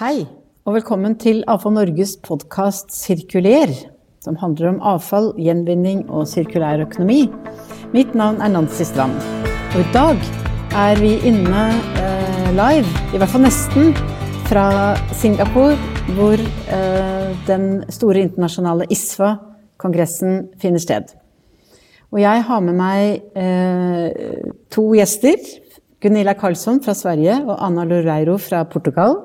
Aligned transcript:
Hei, 0.00 0.22
og 0.64 0.78
velkommen 0.78 1.12
til 1.20 1.42
Avfall 1.52 1.74
Norges 1.76 2.14
podkast 2.24 2.88
Sirkuler, 2.88 3.68
som 4.24 4.38
handler 4.40 4.70
om 4.70 4.78
avfall, 4.94 5.26
gjenvinning 5.36 6.06
og 6.08 6.24
sirkulær 6.30 6.80
økonomi. 6.86 7.26
Mitt 7.92 8.16
navn 8.16 8.40
er 8.40 8.48
Nancy 8.54 8.86
Strand. 8.88 9.18
Og 9.74 9.82
i 9.82 9.84
dag 9.92 10.24
er 10.86 11.02
vi 11.02 11.12
inne 11.28 11.66
eh, 12.00 12.48
live, 12.56 12.88
i 13.12 13.20
hvert 13.20 13.34
fall 13.34 13.44
nesten, 13.44 13.92
fra 14.48 14.96
Singapore, 15.20 15.76
hvor 16.16 16.40
eh, 16.40 17.36
den 17.44 17.68
store 17.92 18.24
internasjonale 18.24 18.88
ISFA-kongressen 18.88 20.46
finner 20.64 20.80
sted. 20.80 21.12
Og 22.08 22.24
jeg 22.24 22.48
har 22.48 22.64
med 22.64 22.80
meg 22.80 23.36
eh, 23.36 24.46
to 24.72 24.94
gjester. 24.96 25.36
Gunilla 26.00 26.32
Karlsson 26.32 26.80
fra 26.80 26.96
Sverige 26.96 27.42
og 27.44 27.58
Anna 27.60 27.84
Loureiro 27.84 28.40
fra 28.40 28.64
Portugal. 28.64 29.20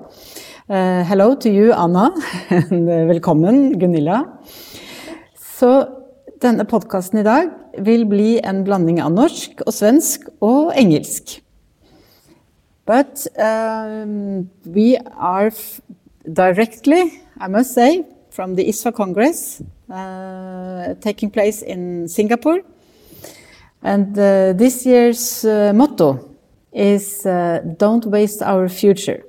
Uh, 0.68 1.04
hello 1.04 1.36
to 1.36 1.48
you, 1.48 1.72
Anna. 1.74 2.10
Velkommen, 3.08 3.78
Gunilla. 3.78 4.24
Så 5.38 5.86
denne 6.42 6.66
podkasten 6.66 7.20
i 7.22 7.24
dag 7.24 7.52
vil 7.86 8.08
bli 8.10 8.40
en 8.42 8.64
blanding 8.66 8.98
av 8.98 9.14
norsk 9.14 9.62
og 9.62 9.76
svensk 9.78 10.26
og 10.42 10.72
engelsk. 10.74 11.36
But 12.90 13.28
um, 13.38 14.50
we 14.66 14.98
are 15.14 15.52
directly, 16.26 17.22
I 17.38 17.48
must 17.48 17.76
say, 17.76 18.02
from 18.32 18.56
the 18.56 18.66
ISFA 18.66 18.92
Congress 18.92 19.62
uh, 19.92 20.96
taking 21.00 21.30
place 21.30 21.62
in 21.62 22.08
Singapore. 22.08 22.64
And 23.84 24.18
uh, 24.18 24.54
this 24.58 24.84
year's 24.84 25.46
uh, 25.46 25.74
motto 25.76 26.28
is 26.74 27.24
uh, 27.24 27.62
Don't 27.78 28.08
waste 28.08 28.42
our 28.42 28.68
future. 28.68 29.22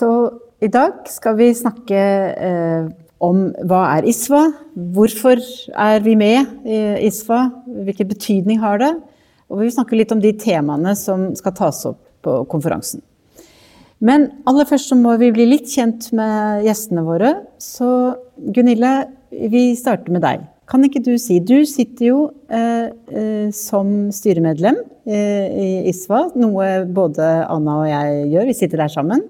Så 0.00 0.32
i 0.60 0.68
dag 0.68 0.92
vi 1.36 1.54
snakke 1.54 1.98
eh, 2.48 2.86
om 3.18 3.54
vad 3.62 3.88
är 3.88 4.08
ISVA, 4.08 4.52
Varför 4.72 5.38
är 5.76 6.00
vi 6.00 6.16
med 6.16 6.46
i 6.64 7.06
ISVA, 7.06 7.50
Vilken 7.66 8.08
betydning 8.08 8.58
har 8.58 8.78
det, 8.78 9.00
Och 9.48 9.60
vi 9.60 9.64
vil 9.64 9.72
snakke 9.72 9.96
litt 9.96 10.12
om 10.12 10.20
de 10.20 10.32
temaene 10.32 10.96
som 10.96 11.36
ska 11.36 11.50
tas 11.50 11.84
upp 11.84 12.22
på 12.22 12.44
konferensen. 12.44 13.00
Men 13.98 14.28
aller 14.46 14.64
først 14.64 14.88
så 14.88 14.96
må 14.96 15.16
vi 15.16 15.32
bli 15.32 15.46
lite 15.46 15.68
kjent 15.68 16.12
med 16.12 16.64
gjestene 16.64 17.02
våre. 17.02 17.34
Så 17.58 18.14
Gunilla, 18.36 19.04
vi 19.30 19.76
starter 19.76 20.12
med 20.12 20.22
dig. 20.22 20.40
Kan 20.70 20.84
inte 20.84 21.02
du 21.02 21.18
si 21.18 21.40
Du 21.40 21.66
sitter 21.66 22.04
ju 22.04 22.28
eh, 22.48 22.86
eh, 23.20 23.50
som 23.50 24.12
styremedlem 24.12 24.76
eh, 25.04 25.46
i 25.50 25.88
ISVA, 25.90 26.30
noe 26.34 26.84
både 26.86 27.46
Anna 27.46 27.78
och 27.80 27.88
jag 27.88 28.28
gör, 28.28 28.46
Vi 28.46 28.54
sitter 28.54 28.78
där 28.78 28.88
sammen. 28.88 29.20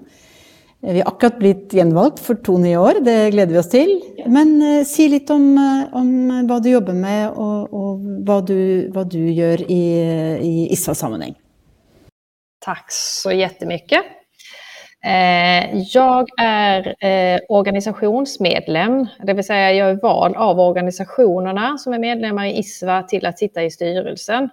Vi 0.81 0.97
har 0.97 1.11
akkurat 1.11 1.37
blitt 1.39 1.75
gjenvalgt 1.77 2.23
for 2.25 2.41
to 2.41 2.55
nye 2.59 2.79
år, 2.81 3.03
det 3.05 3.33
gleder 3.35 3.53
vi 3.53 3.61
oss 3.61 3.69
til. 3.73 3.91
Men 4.33 4.55
uh, 4.65 4.79
si 4.89 5.11
litt 5.13 5.29
om, 5.33 5.45
uh, 5.59 5.91
om, 5.97 6.13
hva 6.49 6.57
du 6.65 6.71
jobber 6.73 6.97
med 6.97 7.37
og, 7.37 7.75
og 7.77 8.07
hva, 8.25 8.39
du, 8.41 8.57
hva, 8.95 9.05
du, 9.05 9.21
gjør 9.29 9.67
i, 9.69 9.83
i 10.41 10.55
ISVA-sammanhang. 10.73 11.37
Tack 12.65 12.93
så 12.93 13.33
jättemycket. 13.33 14.17
Eh, 15.05 15.83
jag 15.95 16.29
är 16.39 16.95
eh, 17.05 17.41
organisationsmedlem, 17.49 19.07
det 19.23 19.33
vill 19.33 19.45
säga 19.45 19.73
jag 19.73 19.91
är 19.91 20.01
vald 20.03 20.37
av 20.37 20.61
organisationerna 20.61 21.79
som 21.79 21.93
är 21.93 21.99
medlemmar 21.99 22.47
i 22.47 22.59
ISVA 22.59 23.03
till 23.03 23.27
att 23.27 23.39
sitta 23.39 23.63
i 23.63 23.71
styrelsen. 23.71 24.49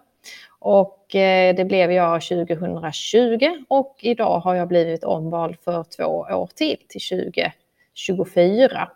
Och 0.60 1.16
eh, 1.16 1.56
det 1.56 1.66
blev 1.66 1.92
jag 1.92 2.22
2020 2.22 3.48
och 3.68 3.96
idag 4.02 4.40
har 4.40 4.56
jag 4.56 4.68
blivit 4.68 5.04
omvald 5.04 5.56
för 5.60 5.84
två 5.84 6.04
år 6.04 6.50
till, 6.56 6.78
till 6.88 7.02
2024. 7.02 8.90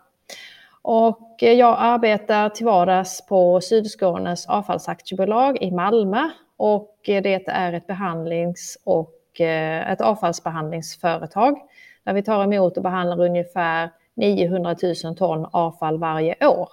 Och 0.82 1.42
eh, 1.42 1.52
jag 1.52 1.76
arbetar 1.78 2.48
till 2.48 2.66
vardags 2.66 3.26
på 3.26 3.60
Sydskånes 3.60 4.46
avfallsaktiebolag 4.46 5.62
i 5.62 5.70
Malmö 5.70 6.30
och 6.56 7.08
eh, 7.08 7.22
det 7.22 7.48
är 7.48 7.72
ett 7.72 7.86
behandlings 7.86 8.78
och 8.84 9.18
ett 9.40 10.00
avfallsbehandlingsföretag 10.00 11.58
där 12.04 12.12
vi 12.12 12.22
tar 12.22 12.44
emot 12.44 12.76
och 12.76 12.82
behandlar 12.82 13.20
ungefär 13.20 13.90
900 14.14 14.76
000 15.04 15.16
ton 15.16 15.46
avfall 15.52 15.98
varje 15.98 16.46
år. 16.46 16.68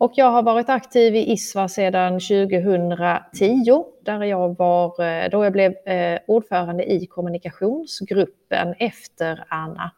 Och 0.00 0.12
jag 0.14 0.30
har 0.30 0.42
varit 0.42 0.68
aktiv 0.68 1.16
i 1.16 1.32
ISVA 1.32 1.68
sedan 1.68 2.20
2010 2.20 3.84
där 4.04 4.22
jag 4.22 4.58
var, 4.58 5.04
eh, 5.04 5.30
då 5.30 5.44
jag 5.44 5.52
blev 5.52 5.74
eh, 5.86 6.18
ordförande 6.26 6.92
i 6.92 7.06
kommunikationsgruppen 7.06 8.74
efter 8.78 9.44
Anna. 9.48 9.90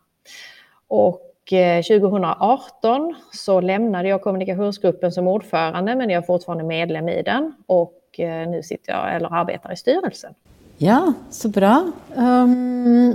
Och 0.89 1.53
eh, 1.53 1.83
2018 1.83 3.15
så 3.33 3.61
lämnade 3.61 4.09
jag 4.09 4.23
kommunikationsgruppen 4.23 5.13
som 5.13 5.29
ordförande 5.29 5.95
men 5.95 6.11
jag 6.11 6.23
är 6.23 6.27
fortfarande 6.27 6.65
medlem 6.65 7.09
i 7.09 7.23
den 7.23 7.55
och 7.67 7.99
nu 8.19 8.63
sitter 8.63 8.93
jag 8.93 9.17
eller 9.17 9.35
arbetar 9.35 9.73
i 9.73 9.77
styrelsen. 9.77 10.35
Ja, 10.79 11.13
så 11.31 11.49
bra. 11.49 11.93
Um, 12.17 13.09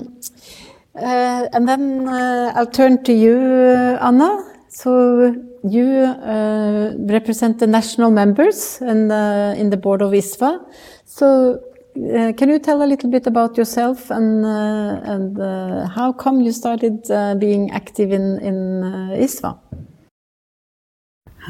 uh, 0.95 1.41
and 1.53 1.67
then 1.67 2.07
uh, 2.07 2.57
I'll 2.57 2.71
turn 2.71 3.03
to 3.03 3.11
you, 3.11 3.97
Anna. 3.99 4.56
So 4.69 5.33
you 5.63 5.87
uh, 5.87 6.93
represent 6.97 7.59
the 7.59 7.67
national 7.67 8.11
members 8.11 8.81
and 8.81 9.11
uh, 9.11 9.53
in 9.57 9.69
the 9.69 9.77
board 9.77 10.01
of 10.01 10.11
ISVA. 10.11 10.59
So 11.05 11.61
uh, 11.97 12.33
can 12.33 12.49
you 12.49 12.59
tell 12.59 12.83
a 12.83 12.85
little 12.85 13.09
bit 13.09 13.25
about 13.27 13.57
yourself 13.57 14.11
and 14.11 14.45
uh, 14.45 15.01
and 15.03 15.39
uh, 15.39 15.87
how 15.87 16.13
come 16.13 16.41
you 16.41 16.51
started 16.51 17.07
being 17.39 17.71
active 17.71 18.11
in 18.11 18.39
in 18.39 18.83
ISVA? 19.13 19.57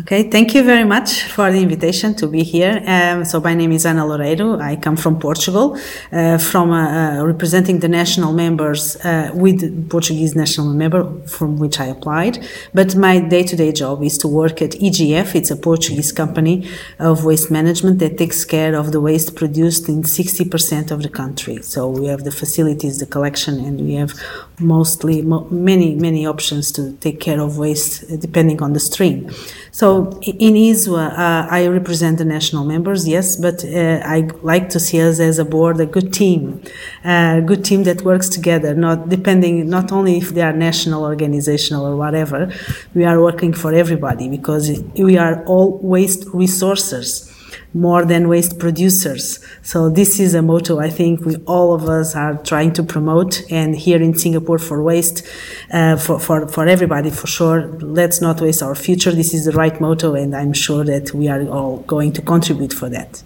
Okay, 0.02 0.30
thank 0.30 0.54
you 0.54 0.64
very 0.64 0.84
much 0.84 1.24
for 1.24 1.52
the 1.52 1.60
invitation 1.60 2.14
to 2.14 2.28
be 2.28 2.44
here. 2.44 2.84
Um, 2.86 3.26
so 3.26 3.42
my 3.42 3.56
name 3.56 3.72
is 3.72 3.84
Ana 3.84 4.04
Loureiro. 4.04 4.62
I 4.62 4.76
come 4.76 4.96
from 4.96 5.20
Portugal, 5.20 5.76
uh, 6.12 6.38
from 6.38 6.70
uh, 6.70 7.22
uh, 7.22 7.26
representing 7.26 7.80
the 7.80 7.88
national 7.88 8.32
members 8.34 8.96
uh, 8.98 9.32
with 9.34 9.90
Portuguese 9.90 10.36
national 10.36 10.68
member 10.68 11.04
from 11.26 11.58
which 11.58 11.80
I 11.80 11.86
applied. 11.86 12.48
But 12.76 12.96
my 12.96 13.20
day-to-day 13.20 13.72
job 13.72 14.04
is 14.04 14.20
to 14.20 14.28
work 14.28 14.62
at 14.62 14.74
EGF. 14.74 15.34
It's 15.34 15.50
a 15.50 15.56
Portuguese 15.56 16.12
company 16.12 16.70
of 17.00 17.26
waste 17.26 17.50
management 17.50 17.98
that 17.98 18.20
takes 18.20 18.46
care 18.46 18.76
of 18.76 18.92
the 18.92 19.02
waste 19.02 19.36
produced 19.36 19.90
in 19.90 20.04
60% 20.04 20.92
of 20.92 21.02
the 21.02 21.10
country. 21.10 21.64
So 21.64 21.90
we 21.90 22.06
have 22.06 22.24
the 22.24 22.32
facilities, 22.32 23.00
the 23.00 23.08
collection, 23.08 23.56
and 23.66 23.82
we 23.82 23.96
have 23.96 24.14
mostly 24.60 25.22
mo 25.22 25.48
many 25.52 25.94
many 25.96 26.26
options 26.26 26.72
to 26.72 26.94
take 26.94 27.20
care 27.20 27.40
of 27.40 27.58
waste 27.58 28.04
uh, 28.04 28.16
depending 28.16 28.62
on 28.62 28.74
the 28.74 28.80
stream. 28.80 29.30
So 29.72 30.20
in 30.24 30.56
ISWA, 30.56 31.12
uh, 31.12 31.48
I 31.52 31.68
represent 31.68 32.18
the 32.18 32.26
national 32.26 32.66
members, 32.66 33.08
yes, 33.08 33.36
but 33.36 33.64
uh, 33.64 34.02
I 34.04 34.28
like 34.42 34.70
to 34.70 34.80
see 34.80 35.00
us 35.00 35.20
as 35.20 35.38
a 35.38 35.46
board 35.46 35.80
a 35.80 35.86
good 35.86 36.12
team, 36.12 36.64
a 37.06 37.42
good 37.46 37.64
team 37.64 37.84
that 37.84 38.02
works 38.02 38.28
together, 38.28 38.74
not 38.74 39.10
depending 39.10 39.70
not 39.70 39.92
only 39.92 40.18
if 40.18 40.30
they 40.30 40.42
are 40.42 40.54
national, 40.54 41.04
organizational, 41.04 41.86
or 41.86 41.96
whatever. 41.96 42.52
We 42.96 43.06
are 43.06 43.22
working 43.22 43.54
for 43.54 43.72
everybody 43.74 44.28
because 44.30 44.82
we 44.98 45.18
are 45.18 45.44
all 45.46 45.78
waste 45.78 46.26
resources 46.34 47.27
more 47.74 48.06
than 48.06 48.28
waste 48.28 48.60
producers. 48.60 49.40
So 49.62 49.90
this 49.90 50.20
is 50.20 50.34
a 50.34 50.42
motto 50.42 50.80
I 50.80 50.90
think 50.90 51.26
we 51.26 51.36
all 51.46 51.74
of 51.74 51.88
us 51.90 52.16
are 52.16 52.38
trying 52.44 52.74
to 52.74 52.84
promote. 52.84 53.44
And 53.52 53.76
here 53.76 54.02
in 54.02 54.18
Singapore 54.18 54.60
for 54.60 54.82
waste, 54.82 55.26
uh, 55.72 55.98
for, 55.98 56.20
for, 56.20 56.48
for 56.48 56.68
everybody 56.68 57.10
for 57.10 57.28
sure, 57.28 57.68
let's 57.80 58.22
not 58.22 58.42
waste 58.42 58.64
our 58.64 58.76
future. 58.76 59.12
This 59.12 59.34
is 59.34 59.46
the 59.46 59.52
right 59.52 59.80
motto 59.80 60.16
and 60.16 60.36
I'm 60.36 60.54
sure 60.54 60.84
that 60.86 61.14
we 61.14 61.28
are 61.28 61.48
all 61.48 61.78
going 61.80 62.14
to 62.14 62.22
contribute 62.22 62.74
for 62.74 62.90
that. 62.90 63.24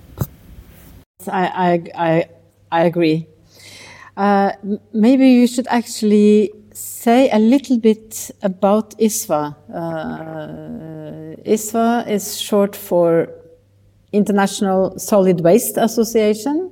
I, 1.28 1.46
I, 1.96 2.08
I, 2.10 2.30
I 2.72 2.84
agree. 2.86 3.28
Uh, 4.18 4.52
maybe 4.94 5.30
you 5.30 5.48
should 5.48 5.68
actually 5.68 6.52
say 6.74 7.30
a 7.30 7.40
little 7.40 7.78
bit 7.78 8.32
about 8.42 8.98
ISVA. 9.00 9.56
Uh, 9.74 10.22
is 11.46 12.40
short 12.40 12.76
for 12.76 13.30
International 14.12 14.98
Solid 14.98 15.42
Waste 15.42 15.78
Association. 15.78 16.72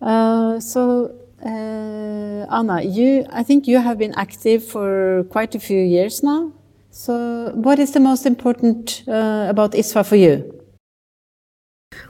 Uh, 0.00 0.60
so, 0.60 1.14
uh, 1.44 2.46
Anna, 2.50 2.82
you, 2.82 3.26
I 3.30 3.42
think 3.42 3.66
you 3.66 3.78
have 3.78 3.98
been 3.98 4.14
active 4.14 4.64
for 4.64 5.24
quite 5.30 5.54
a 5.54 5.60
few 5.60 5.80
years 5.80 6.22
now. 6.22 6.52
So, 6.90 7.52
what 7.54 7.78
is 7.78 7.92
the 7.92 8.00
most 8.00 8.26
important 8.26 9.02
uh, 9.06 9.46
about 9.48 9.72
ISFA 9.72 10.06
for 10.06 10.16
you? 10.16 10.52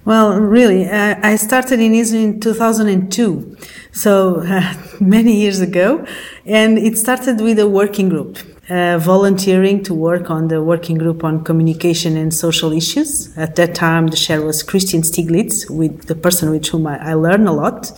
Well, 0.04 0.38
really, 0.40 0.88
uh, 0.88 1.16
I 1.22 1.36
started 1.36 1.80
in 1.80 1.92
ISFA 1.92 2.22
in 2.22 2.40
2002, 2.40 3.56
so 3.92 4.42
many 5.00 5.40
years 5.40 5.60
ago, 5.60 6.04
and 6.44 6.78
it 6.78 6.96
started 6.96 7.40
with 7.40 7.58
a 7.58 7.66
working 7.68 8.08
group 8.08 8.38
uh, 8.68 8.98
volunteering 8.98 9.82
to 9.84 9.94
work 9.94 10.30
on 10.30 10.48
the 10.48 10.62
working 10.62 10.98
group 10.98 11.22
on 11.22 11.44
communication 11.44 12.16
and 12.16 12.34
social 12.34 12.72
issues. 12.72 13.36
At 13.36 13.56
that 13.56 13.74
time, 13.74 14.08
the 14.08 14.16
chair 14.16 14.42
was 14.42 14.62
Christian 14.62 15.02
Stiglitz, 15.02 15.70
with 15.70 16.06
the 16.06 16.14
person 16.14 16.50
with 16.50 16.66
whom 16.66 16.86
I, 16.86 17.10
I 17.10 17.14
learned 17.14 17.48
a 17.48 17.52
lot. 17.52 17.92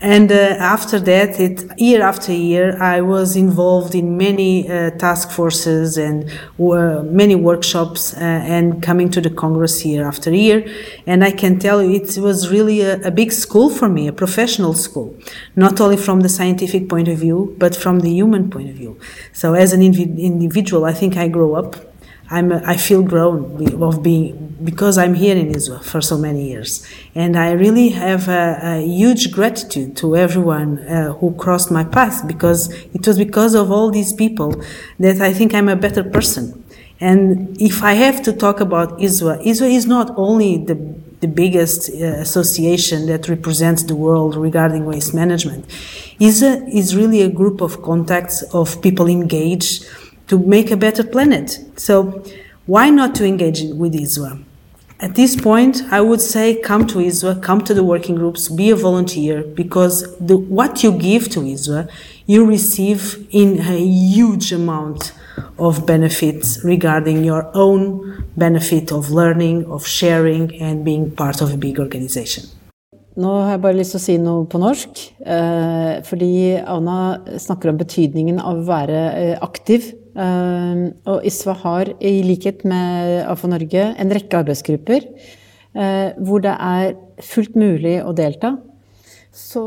And 0.00 0.32
uh, 0.32 0.56
after 0.58 0.98
that, 1.00 1.38
it, 1.38 1.78
year 1.78 2.00
after 2.02 2.32
year, 2.32 2.80
I 2.82 3.02
was 3.02 3.36
involved 3.36 3.94
in 3.94 4.16
many 4.16 4.66
uh, 4.66 4.92
task 4.92 5.30
forces 5.30 5.98
and 5.98 6.30
uh, 6.58 7.02
many 7.02 7.34
workshops 7.34 8.14
uh, 8.14 8.20
and 8.20 8.82
coming 8.82 9.10
to 9.10 9.20
the 9.20 9.28
Congress 9.28 9.84
year 9.84 10.06
after 10.06 10.34
year. 10.34 10.66
And 11.06 11.22
I 11.22 11.30
can 11.30 11.58
tell 11.58 11.82
you, 11.82 12.00
it 12.02 12.16
was 12.16 12.50
really 12.50 12.80
a, 12.80 12.98
a 13.02 13.10
big 13.10 13.30
school 13.30 13.68
for 13.68 13.90
me, 13.90 14.08
a 14.08 14.12
professional 14.12 14.72
school, 14.72 15.14
not 15.54 15.78
only 15.82 15.98
from 15.98 16.20
the 16.20 16.30
scientific 16.30 16.88
point 16.88 17.08
of 17.08 17.18
view, 17.18 17.54
but 17.58 17.76
from 17.76 18.00
the 18.00 18.10
human 18.10 18.48
point 18.48 18.70
of 18.70 18.76
view. 18.76 18.98
So 19.34 19.52
as 19.52 19.74
an 19.74 19.82
individual, 19.82 20.86
I 20.86 20.94
think 20.94 21.18
I 21.18 21.28
grow 21.28 21.54
up 21.54 21.89
I'm, 22.30 22.52
I 22.52 22.76
feel 22.76 23.02
grown 23.02 23.82
of 23.82 24.02
being 24.02 24.56
because 24.62 24.98
I'm 24.98 25.14
here 25.14 25.36
in 25.36 25.54
Israel 25.54 25.80
for 25.80 26.00
so 26.00 26.16
many 26.18 26.48
years, 26.48 26.86
and 27.14 27.36
I 27.36 27.52
really 27.52 27.88
have 27.88 28.28
a, 28.28 28.58
a 28.62 28.86
huge 28.86 29.32
gratitude 29.32 29.96
to 29.96 30.16
everyone 30.16 30.78
uh, 30.78 31.14
who 31.14 31.34
crossed 31.34 31.70
my 31.70 31.82
path 31.82 32.26
because 32.28 32.70
it 32.94 33.06
was 33.06 33.18
because 33.18 33.54
of 33.54 33.72
all 33.72 33.90
these 33.90 34.12
people 34.12 34.62
that 34.98 35.20
I 35.20 35.32
think 35.32 35.54
I'm 35.54 35.68
a 35.68 35.76
better 35.76 36.04
person. 36.04 36.62
And 37.00 37.60
if 37.60 37.82
I 37.82 37.94
have 37.94 38.22
to 38.24 38.32
talk 38.32 38.60
about 38.60 39.00
Israel, 39.00 39.40
Israel 39.42 39.72
is 39.72 39.86
not 39.86 40.12
only 40.16 40.58
the 40.58 40.76
the 41.20 41.28
biggest 41.28 41.90
uh, 41.90 42.04
association 42.26 43.06
that 43.06 43.28
represents 43.28 43.82
the 43.82 43.94
world 43.94 44.36
regarding 44.36 44.86
waste 44.86 45.12
management. 45.14 45.66
ISA 46.18 46.66
is 46.66 46.96
really 46.96 47.20
a 47.20 47.28
group 47.28 47.60
of 47.60 47.82
contacts 47.82 48.42
of 48.54 48.80
people 48.80 49.06
engaged 49.06 49.86
to 50.30 50.38
make 50.38 50.70
a 50.70 50.76
better 50.76 51.04
planet. 51.14 51.58
So 51.76 52.22
why 52.66 52.88
not 52.90 53.16
to 53.16 53.24
engage 53.26 53.60
with 53.82 53.94
Israel? 53.96 54.38
At 55.00 55.14
this 55.16 55.34
point, 55.34 55.82
I 55.90 56.00
would 56.00 56.20
say 56.20 56.60
come 56.70 56.86
to 56.88 57.00
Israel, 57.00 57.36
come 57.48 57.64
to 57.64 57.74
the 57.74 57.82
working 57.82 58.14
groups, 58.14 58.48
be 58.48 58.70
a 58.70 58.76
volunteer, 58.76 59.42
because 59.42 59.94
the, 60.18 60.36
what 60.36 60.84
you 60.84 60.92
give 60.92 61.30
to 61.30 61.40
Israel, 61.56 61.88
you 62.26 62.44
receive 62.44 63.26
in 63.30 63.58
a 63.60 63.78
huge 63.78 64.52
amount 64.52 65.12
of 65.58 65.84
benefits 65.86 66.62
regarding 66.62 67.24
your 67.24 67.50
own 67.54 68.24
benefit 68.36 68.92
of 68.92 69.10
learning, 69.10 69.64
of 69.66 69.86
sharing, 69.86 70.44
and 70.62 70.84
being 70.84 71.10
part 71.10 71.40
of 71.40 71.52
a 71.52 71.56
big 71.56 71.80
organization. 71.80 72.44
Nå 73.20 73.32
har 73.42 73.50
jeg 73.50 73.60
bare 73.64 73.76
lyst 73.76 73.96
til 73.96 73.98
å 73.98 74.04
si 74.04 74.14
noe 74.22 74.44
på 74.48 74.60
norsk. 74.62 75.00
Eh, 75.26 75.96
fordi 76.06 76.60
Anna 76.62 77.00
snakker 77.42 77.72
om 77.72 77.80
betydningen 77.80 78.38
av 78.38 78.60
å 78.60 78.68
være 78.68 79.00
eh, 79.18 79.34
aktiv 79.42 79.90
Ehm, 80.18 80.86
og 81.06 81.26
ISVA 81.26 81.54
har, 81.62 81.92
i 82.02 82.22
likhet 82.26 82.64
med 82.68 83.20
Afo 83.30 83.50
Norge, 83.50 83.84
en 83.94 84.10
rekke 84.14 84.40
arbeidsgrupper 84.42 85.06
eh, 85.06 86.18
hvor 86.18 86.42
det 86.42 86.56
er 86.56 86.96
fullt 87.22 87.56
mulig 87.58 88.00
å 88.02 88.14
delta. 88.16 88.56
Så 89.30 89.62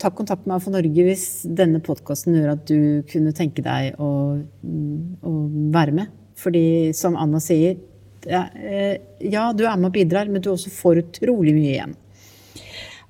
ta 0.00 0.08
kontakt 0.16 0.46
med 0.46 0.56
Afo 0.56 0.72
Norge 0.72 1.04
hvis 1.04 1.42
denne 1.44 1.82
podkasten 1.84 2.38
gjør 2.38 2.54
at 2.54 2.64
du 2.70 3.02
kunne 3.10 3.34
tenke 3.36 3.64
deg 3.64 4.00
å, 4.00 4.10
mm, 4.64 5.00
å, 5.20 5.32
være 5.74 5.96
med. 6.00 6.14
Fordi 6.40 6.64
som 6.96 7.18
Anna 7.20 7.40
sier, 7.42 7.76
ja, 8.24 8.46
eh, 8.56 8.96
ja, 9.20 9.50
du 9.52 9.66
er 9.66 9.76
med 9.76 9.90
og 9.90 9.98
bidrar, 9.98 10.30
men 10.32 10.42
du 10.42 10.52
også 10.54 10.72
får 10.72 11.02
utrolig 11.02 11.52
mye 11.58 11.74
igjen. 11.74 11.94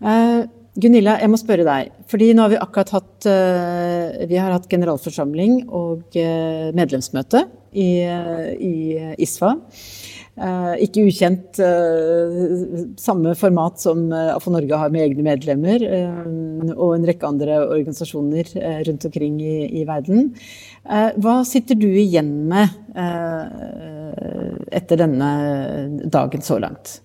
Eh, 0.03 0.41
Gunilla, 0.75 1.19
jag 1.21 1.29
måste 1.29 1.45
spørre 1.45 1.67
deg. 1.69 1.91
fordi 2.09 2.31
nå 2.33 2.47
har 2.47 2.53
vi 2.55 2.57
akkurat 2.57 2.91
hatt, 2.97 3.27
eh, 3.29 4.25
vi 4.29 4.39
har 4.41 4.55
hatt 4.55 4.71
generalforsamling 4.73 5.69
og 5.69 6.17
eh, 6.17 6.73
medlemsmøte 6.73 7.45
i, 7.73 8.05
uh, 8.09 8.49
i 8.57 8.97
ISFA. 9.21 9.57
ikke 10.81 11.05
ukjent 11.05 11.59
samme 13.01 13.35
format 13.37 13.81
som 13.81 14.07
AFO 14.13 14.51
Norge 14.53 14.77
har 14.81 14.91
med 14.93 15.05
egne 15.05 15.25
medlemmer. 15.25 15.85
og 16.77 16.95
en 16.95 17.05
rekke 17.05 17.27
andre 17.27 17.59
organisasjoner 17.69 18.49
rundt 18.89 19.05
omkring 19.05 19.41
i, 19.41 19.81
i 19.81 19.85
verden. 19.85 20.35
hva 21.17 21.45
sitter 21.45 21.75
du 21.75 21.89
igjen 21.89 22.49
med 22.49 22.69
etter 24.73 24.97
denne 24.97 25.33
dagen 26.09 26.41
så 26.41 26.59
langt? 26.59 27.01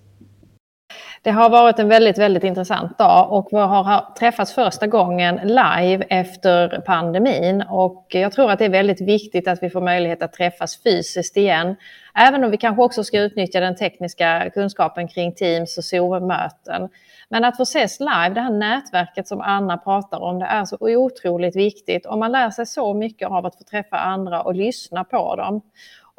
Det 1.22 1.30
har 1.30 1.50
varit 1.50 1.78
en 1.78 1.88
väldigt, 1.88 2.18
väldigt 2.18 2.44
intressant 2.44 2.98
dag 2.98 3.32
och 3.32 3.48
vi 3.50 3.56
har 3.56 4.14
träffats 4.18 4.52
första 4.54 4.86
gången 4.86 5.36
live 5.36 6.04
efter 6.08 6.82
pandemin 6.86 7.62
och 7.62 8.06
jag 8.08 8.32
tror 8.32 8.50
att 8.50 8.58
det 8.58 8.64
är 8.64 8.68
väldigt 8.68 9.00
viktigt 9.00 9.48
att 9.48 9.62
vi 9.62 9.70
får 9.70 9.80
möjlighet 9.80 10.22
att 10.22 10.32
träffas 10.32 10.82
fysiskt 10.82 11.36
igen. 11.36 11.76
Även 12.14 12.44
om 12.44 12.50
vi 12.50 12.56
kanske 12.56 12.82
också 12.82 13.04
ska 13.04 13.20
utnyttja 13.20 13.60
den 13.60 13.76
tekniska 13.76 14.50
kunskapen 14.54 15.08
kring 15.08 15.34
Teams 15.34 15.78
och 15.78 15.84
Zoom-möten. 15.84 16.88
Men 17.28 17.44
att 17.44 17.56
få 17.56 17.62
ses 17.62 18.00
live, 18.00 18.30
det 18.34 18.40
här 18.40 18.50
nätverket 18.50 19.28
som 19.28 19.40
Anna 19.40 19.76
pratar 19.76 20.22
om, 20.22 20.38
det 20.38 20.46
är 20.46 20.64
så 20.64 20.76
otroligt 20.80 21.56
viktigt 21.56 22.06
och 22.06 22.18
man 22.18 22.32
lär 22.32 22.50
sig 22.50 22.66
så 22.66 22.94
mycket 22.94 23.28
av 23.28 23.46
att 23.46 23.56
få 23.56 23.64
träffa 23.64 23.98
andra 23.98 24.42
och 24.42 24.54
lyssna 24.54 25.04
på 25.04 25.36
dem. 25.36 25.62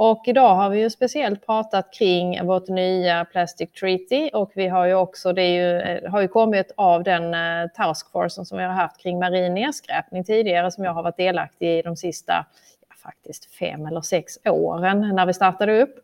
Och 0.01 0.28
idag 0.28 0.56
har 0.56 0.69
vi 0.69 0.80
ju 0.80 0.90
speciellt 0.90 1.46
pratat 1.46 1.94
kring 1.94 2.46
vårt 2.46 2.68
nya 2.68 3.25
Plastic 3.25 3.69
Treaty 3.72 4.30
och 4.34 4.51
vi 4.56 4.68
har 4.68 4.86
ju 4.86 4.94
också, 4.94 5.34
det 5.34 5.56
ju, 5.56 5.80
eh, 5.80 6.12
har 6.12 6.22
ju 6.22 6.28
kommit 6.28 6.72
av 6.78 7.04
den 7.04 7.34
eh, 7.34 7.68
taskforcen 7.75 8.46
som 8.46 8.57
vi 8.57 8.63
har 8.63 8.72
haft 8.72 9.01
kring 9.01 9.19
marin 9.19 9.54
nedskräpning 9.54 10.24
tidigare 10.24 10.72
som 10.72 10.84
jag 10.84 10.94
har 10.94 11.04
varit 11.04 11.18
delaktig 11.18 11.80
i 11.80 11.81
de 11.81 11.96
sista 11.96 12.46
ja, 12.90 12.96
faktiskt 13.04 13.56
fem 13.56 13.86
eller 13.86 14.01
sex 14.01 14.40
åren 14.46 15.16
när 15.16 15.25
vi 15.25 15.34
startade 15.34 15.81
upp. 15.81 15.96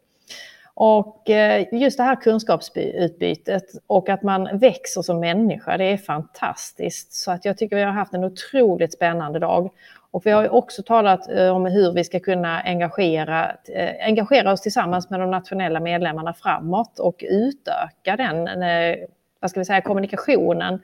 Och 0.73 1.29
eh, 1.29 1.65
just 1.71 1.97
det 1.97 2.03
här 2.03 2.15
kunskapsutbytet 2.15 3.63
och 3.87 4.09
att 4.09 4.23
man 4.23 4.57
växer 4.57 5.01
som 5.01 5.19
människa, 5.19 5.77
det 5.77 5.85
är 5.85 5.97
fantastiskt. 5.97 7.13
Så 7.13 7.31
att 7.31 7.45
jag 7.45 7.57
tycker 7.57 7.75
vi 7.75 7.83
har 7.83 7.91
haft 7.91 8.13
en 8.13 8.23
otroligt 8.23 8.93
spännande 8.93 9.39
dag. 9.39 9.71
Och 10.15 10.25
vi 10.25 10.31
har 10.31 10.43
ju 10.43 10.49
också 10.49 10.83
talat 10.83 11.29
eh, 11.29 11.55
om 11.55 11.65
hur 11.65 11.93
vi 11.93 12.03
ska 12.03 12.19
kunna 12.19 12.61
engagera, 12.61 13.51
eh, 13.73 14.05
engagera 14.05 14.51
oss 14.51 14.61
tillsammans 14.61 15.09
med 15.09 15.19
de 15.19 15.31
nationella 15.31 15.79
medlemmarna 15.79 16.33
framåt 16.33 16.99
och 16.99 17.23
utöka 17.29 18.15
den 18.15 18.63
eh, 18.63 18.95
vad 19.39 19.51
ska 19.51 19.59
vi 19.59 19.65
säga, 19.65 19.81
kommunikationen. 19.81 20.81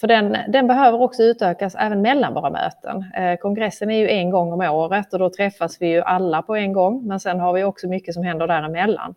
För 0.00 0.06
den, 0.06 0.36
den 0.48 0.66
behöver 0.66 1.02
också 1.02 1.22
utökas 1.22 1.74
även 1.74 2.02
mellan 2.02 2.34
våra 2.34 2.50
möten. 2.50 3.04
Kongressen 3.40 3.90
är 3.90 3.98
ju 3.98 4.08
en 4.08 4.30
gång 4.30 4.52
om 4.52 4.60
året 4.60 5.12
och 5.12 5.18
då 5.18 5.30
träffas 5.30 5.82
vi 5.82 5.86
ju 5.86 6.00
alla 6.00 6.42
på 6.42 6.56
en 6.56 6.72
gång. 6.72 7.06
Men 7.06 7.20
sen 7.20 7.40
har 7.40 7.52
vi 7.52 7.64
också 7.64 7.88
mycket 7.88 8.14
som 8.14 8.24
händer 8.24 8.46
däremellan. 8.46 9.14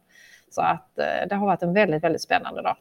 Så 0.50 0.62
att 0.62 0.90
det 1.30 1.36
har 1.36 1.46
varit 1.46 1.64
en 1.64 1.74
väldigt, 1.74 2.04
väldigt 2.04 2.22
spännande 2.22 2.62
dag. 2.62 2.76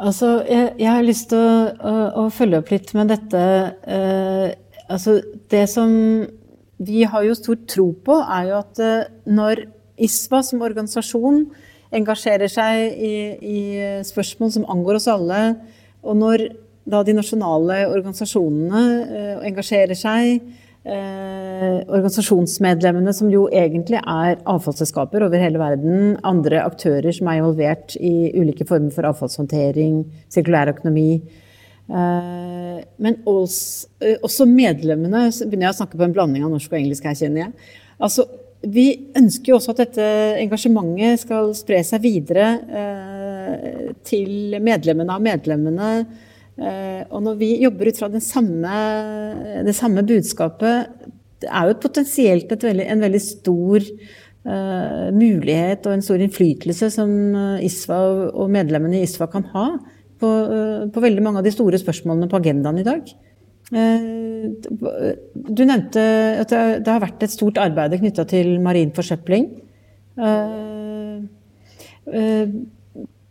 Altså, 0.00 0.28
jeg, 0.48 0.74
jeg, 0.80 0.88
har 0.88 1.04
lyst 1.04 1.28
til 1.28 1.40
å, 1.40 1.56
å, 1.76 1.94
å, 2.22 2.28
følge 2.32 2.60
opp 2.62 2.70
litt 2.72 2.92
med 2.96 3.10
dette. 3.12 3.40
Eh, 3.84 4.46
altså, 4.88 5.18
det 5.52 5.66
som 5.68 5.90
vi 6.80 7.02
har 7.04 7.26
jo 7.26 7.36
stor 7.36 7.58
tro 7.68 7.90
på, 8.06 8.16
er 8.24 8.48
jo 8.48 8.56
at 8.62 8.80
eh, 8.80 9.10
når 9.28 9.66
ISVA 10.00 10.40
som 10.46 10.64
organisasjon 10.64 11.42
engasjerer 12.00 12.48
seg 12.48 12.96
i, 12.96 13.12
i, 13.44 13.60
spørsmål 14.06 14.54
som 14.54 14.66
angår 14.72 15.00
oss 15.02 15.10
alle, 15.12 15.42
og 16.00 16.16
når 16.16 16.46
da 16.90 17.02
de 17.04 17.14
nasjonale 17.18 17.82
organisasjonene 17.90 18.84
eh, 19.04 19.34
engasjerer 19.50 19.98
seg 19.98 20.40
Eh, 20.90 21.76
organisasjonsmedlemmene, 21.86 23.12
som 23.14 23.28
jo 23.30 23.44
egentlig 23.54 24.00
er 24.00 24.40
avfallsselskaper 24.48 25.22
over 25.22 25.38
hele 25.38 25.60
verden, 25.60 26.16
andre 26.26 26.64
aktører 26.64 27.14
som 27.14 27.28
er 27.30 27.38
involvert 27.38 27.94
i 28.00 28.32
ulike 28.34 28.66
former 28.66 28.90
for 28.94 29.06
avfallshåndtering, 29.06 30.00
sirkulær 30.32 30.72
økonomi. 30.72 31.20
Eh, 31.90 32.80
men 32.98 33.18
også, 33.22 33.86
eh, 34.00 34.16
også, 34.22 34.48
medlemmene 34.50 35.28
så 35.30 35.46
begynner 35.46 35.68
jeg 35.68 35.76
å 35.76 35.80
snakke 35.82 36.00
på 36.00 36.08
en 36.08 36.16
blanding 36.16 36.44
av 36.44 36.50
norsk 36.56 36.72
og 36.72 36.80
engelsk 36.80 37.06
her, 37.06 37.18
kjenner 37.18 37.44
jeg. 37.44 37.52
Altså, 38.00 38.26
vi 38.66 38.86
ønsker 39.16 39.52
jo 39.52 39.60
også 39.60 39.70
at 39.70 39.84
dette 39.84 40.08
engasjementet 40.42 41.22
skal 41.22 41.54
spre 41.54 41.84
seg 41.86 42.02
videre 42.02 42.48
eh, 42.66 43.94
til 44.02 44.58
medlemmene 44.58 45.14
av 45.14 45.22
medlemmene 45.22 45.90
Eh, 46.56 47.06
och 47.08 47.22
när 47.22 47.34
vi 47.34 47.62
jobbar 47.62 47.86
utifrån 47.86 48.12
den 48.12 48.20
samma, 48.20 48.74
det 49.64 49.72
samma 49.72 50.02
budskapet, 50.02 50.86
det 51.40 51.46
är 51.46 51.68
ju 51.68 51.74
potentiellt 51.74 52.52
ett 52.52 52.64
väldigt, 52.64 52.86
en 52.86 53.00
väldigt 53.00 53.24
stor 53.24 53.82
eh, 54.44 54.52
uh, 54.52 55.12
möjlighet 55.12 55.86
och 55.86 55.92
en 55.92 56.02
stor 56.02 56.20
inflytelse 56.20 56.90
som 56.90 57.34
eh, 57.34 57.64
ISVA 57.64 57.98
och 58.30 58.50
medlemmarna 58.50 58.96
i 58.96 59.02
ISVA 59.02 59.26
kan 59.26 59.44
ha 59.44 59.78
på, 60.18 60.26
uh, 60.26 60.90
på 60.90 61.00
väldigt 61.00 61.22
många 61.22 61.38
av 61.38 61.44
de 61.44 61.52
stora 61.52 61.78
frågorna 61.78 62.28
på 62.28 62.36
agendan 62.36 62.78
i 62.78 62.84
dag. 62.84 63.02
Uh, 63.72 64.50
du 65.34 65.64
nämnde 65.64 66.36
att 66.40 66.48
det, 66.48 66.82
det, 66.84 66.90
har 66.90 67.00
varit 67.00 67.22
ett 67.22 67.30
stort 67.30 67.58
arbete 67.58 67.98
knutet 67.98 68.28
till 68.28 68.60
marin 68.60 68.92
forsøpling. 68.92 69.48
Uh, 70.18 71.24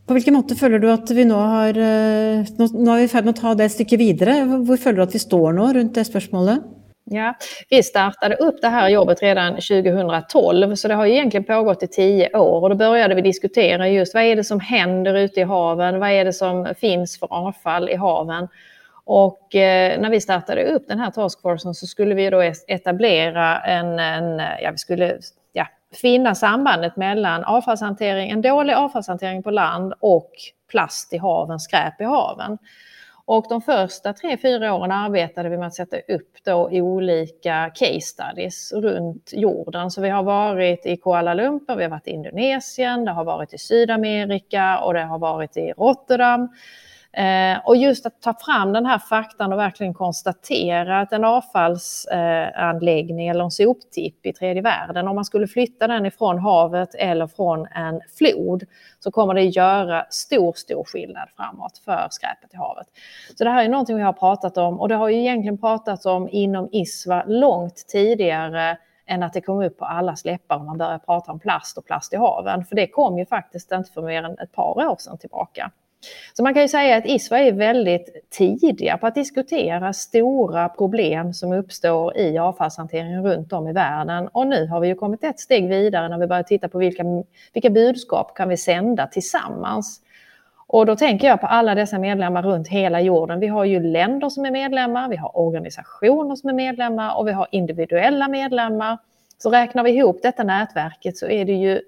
på 0.09 0.17
vilken 0.17 0.33
måte 0.33 0.57
føler 0.57 0.81
du 0.81 0.89
at 0.89 1.11
vi 1.13 1.23
nå 1.29 1.37
har 1.37 1.77
Nu 1.77 2.43
Nå, 2.57 2.67
nå 2.73 2.95
er 2.95 3.03
vi 3.03 3.05
i 3.05 3.11
ferd 3.11 3.29
med 3.29 3.37
å 3.37 3.41
ta 3.41 3.53
det 3.55 3.69
stykket 3.69 4.01
videre. 4.01 4.41
Hvor 4.65 4.81
føler 4.81 4.99
du 4.99 5.05
at 5.05 5.15
vi 5.15 5.21
står 5.21 5.53
nå 5.53 5.69
rundt 5.77 5.95
det 5.95 6.07
spørsmålet? 6.07 6.65
Ja, 7.11 7.33
vi 7.69 7.83
startade 7.83 8.35
upp 8.35 8.61
det 8.61 8.67
här 8.67 8.89
jobbet 8.89 9.21
redan 9.21 9.53
2012 9.53 10.75
så 10.75 10.87
det 10.87 10.93
har 10.93 11.05
egentligen 11.05 11.43
pågått 11.43 11.83
i 11.83 11.87
tio 11.87 12.37
år 12.37 12.61
och 12.61 12.69
då 12.69 12.75
började 12.75 13.15
vi 13.15 13.21
diskutera 13.21 13.89
just 13.89 14.13
vad 14.13 14.23
är 14.23 14.35
det 14.35 14.43
som 14.43 14.59
händer 14.59 15.13
ute 15.13 15.39
i 15.39 15.43
haven, 15.43 15.99
vad 15.99 16.09
är 16.09 16.25
det 16.25 16.33
som 16.33 16.67
finns 16.79 17.19
för 17.19 17.33
avfall 17.33 17.89
i 17.89 17.95
haven. 17.95 18.47
Och 19.05 19.55
eh, 19.55 19.99
när 19.99 20.09
vi 20.09 20.21
startade 20.21 20.63
upp 20.63 20.87
den 20.87 20.99
här 20.99 21.11
taskforcen 21.11 21.73
så 21.73 21.87
skulle 21.87 22.15
vi 22.15 22.29
då 22.29 22.41
etablera 22.67 23.59
en, 23.59 23.99
en 23.99 24.41
ja 24.61 24.71
vi 24.71 24.77
skulle 24.77 25.17
finna 25.96 26.36
sambandet 26.36 26.96
mellan 26.96 27.43
avfallshantering, 27.43 28.29
en 28.29 28.41
dålig 28.41 28.74
avfallshantering 28.74 29.43
på 29.43 29.51
land 29.51 29.93
och 30.00 30.31
plast 30.72 31.13
i 31.13 31.17
haven, 31.17 31.60
skräp 31.60 32.01
i 32.01 32.03
haven. 32.03 32.58
Och 33.25 33.46
de 33.50 33.62
första 33.62 34.13
tre, 34.13 34.38
fyra 34.38 34.74
åren 34.74 34.91
arbetade 34.91 35.50
vi 35.50 35.58
med 35.58 35.67
att 35.67 35.75
sätta 35.75 35.98
upp 35.98 36.38
då 36.46 36.69
olika 36.72 37.72
case 37.75 38.01
studies 38.01 38.74
runt 38.74 39.31
jorden. 39.34 39.91
Så 39.91 40.01
vi 40.01 40.10
har 40.10 40.24
varit 40.24 40.86
i 40.86 40.98
Kuala 40.98 41.34
Lumpur, 41.34 41.75
vi 41.75 41.84
har 41.84 41.89
varit 41.89 42.08
i 42.08 42.12
Indonesien, 42.12 43.05
det 43.05 43.12
har 43.12 43.24
varit 43.24 43.53
i 43.53 43.58
Sydamerika 43.58 44.79
och 44.79 44.93
det 44.93 45.03
har 45.03 45.19
varit 45.19 45.58
i 45.58 45.72
Rotterdam. 45.72 46.50
Eh, 47.11 47.57
och 47.65 47.75
just 47.75 48.05
att 48.05 48.21
ta 48.21 48.33
fram 48.33 48.73
den 48.73 48.85
här 48.85 48.99
faktan 48.99 49.53
och 49.53 49.59
verkligen 49.59 49.93
konstatera 49.93 50.99
att 50.99 51.13
en 51.13 51.23
avfallsanläggning 51.23 53.27
eller 53.27 53.43
en 53.43 53.51
soptipp 53.51 54.25
i 54.25 54.33
tredje 54.33 54.61
världen, 54.61 55.07
om 55.07 55.15
man 55.15 55.25
skulle 55.25 55.47
flytta 55.47 55.87
den 55.87 56.05
ifrån 56.05 56.39
havet 56.39 56.95
eller 56.95 57.27
från 57.27 57.65
en 57.65 58.01
flod, 58.17 58.63
så 58.99 59.11
kommer 59.11 59.33
det 59.33 59.43
göra 59.43 60.05
stor, 60.09 60.53
stor 60.53 60.83
skillnad 60.83 61.29
framåt 61.37 61.77
för 61.85 62.07
skräpet 62.09 62.53
i 62.53 62.57
havet. 62.57 62.87
Så 63.37 63.43
det 63.43 63.49
här 63.49 63.63
är 63.63 63.69
någonting 63.69 63.95
vi 63.95 64.01
har 64.01 64.13
pratat 64.13 64.57
om 64.57 64.79
och 64.79 64.89
det 64.89 64.95
har 64.95 65.09
ju 65.09 65.19
egentligen 65.19 65.57
pratats 65.57 66.05
om 66.05 66.29
inom 66.31 66.69
ISVA 66.71 67.23
långt 67.27 67.85
tidigare 67.87 68.77
än 69.05 69.23
att 69.23 69.33
det 69.33 69.41
kom 69.41 69.63
upp 69.63 69.77
på 69.77 69.85
alla 69.85 70.15
läppar 70.25 70.55
om 70.55 70.65
man 70.65 70.77
började 70.77 70.99
prata 70.99 71.31
om 71.31 71.39
plast 71.39 71.77
och 71.77 71.85
plast 71.85 72.13
i 72.13 72.17
haven. 72.17 72.65
För 72.65 72.75
det 72.75 72.87
kom 72.87 73.19
ju 73.19 73.25
faktiskt 73.25 73.71
inte 73.71 73.91
för 73.91 74.01
mer 74.01 74.23
än 74.23 74.39
ett 74.39 74.51
par 74.51 74.89
år 74.89 74.95
sedan 74.99 75.17
tillbaka. 75.17 75.71
Så 76.33 76.43
man 76.43 76.53
kan 76.53 76.61
ju 76.61 76.67
säga 76.67 76.97
att 76.97 77.05
ISVA 77.05 77.39
är 77.39 77.51
väldigt 77.51 78.29
tidiga 78.29 78.97
på 78.97 79.07
att 79.07 79.15
diskutera 79.15 79.93
stora 79.93 80.69
problem 80.69 81.33
som 81.33 81.53
uppstår 81.53 82.17
i 82.17 82.37
avfallshanteringen 82.37 83.23
runt 83.23 83.53
om 83.53 83.67
i 83.67 83.73
världen. 83.73 84.27
Och 84.27 84.47
nu 84.47 84.67
har 84.67 84.79
vi 84.79 84.87
ju 84.87 84.95
kommit 84.95 85.23
ett 85.23 85.39
steg 85.39 85.69
vidare 85.69 86.09
när 86.09 86.17
vi 86.17 86.27
börjar 86.27 86.43
titta 86.43 86.69
på 86.69 86.77
vilka, 86.77 87.03
vilka 87.53 87.69
budskap 87.69 88.35
kan 88.35 88.49
vi 88.49 88.57
sända 88.57 89.07
tillsammans. 89.07 90.01
Och 90.67 90.85
då 90.85 90.95
tänker 90.95 91.27
jag 91.27 91.41
på 91.41 91.47
alla 91.47 91.75
dessa 91.75 91.99
medlemmar 91.99 92.43
runt 92.43 92.67
hela 92.67 93.01
jorden. 93.01 93.39
Vi 93.39 93.47
har 93.47 93.65
ju 93.65 93.79
länder 93.79 94.29
som 94.29 94.45
är 94.45 94.51
medlemmar, 94.51 95.09
vi 95.09 95.15
har 95.15 95.37
organisationer 95.37 96.35
som 96.35 96.49
är 96.49 96.53
medlemmar 96.53 97.17
och 97.17 97.27
vi 97.27 97.31
har 97.31 97.47
individuella 97.51 98.27
medlemmar. 98.27 98.97
Så 99.37 99.49
räknar 99.49 99.83
vi 99.83 99.91
ihop 99.91 100.19
detta 100.21 100.43
nätverket 100.43 101.17
så 101.17 101.27
är 101.27 101.45
det 101.45 101.53
ju 101.53 101.81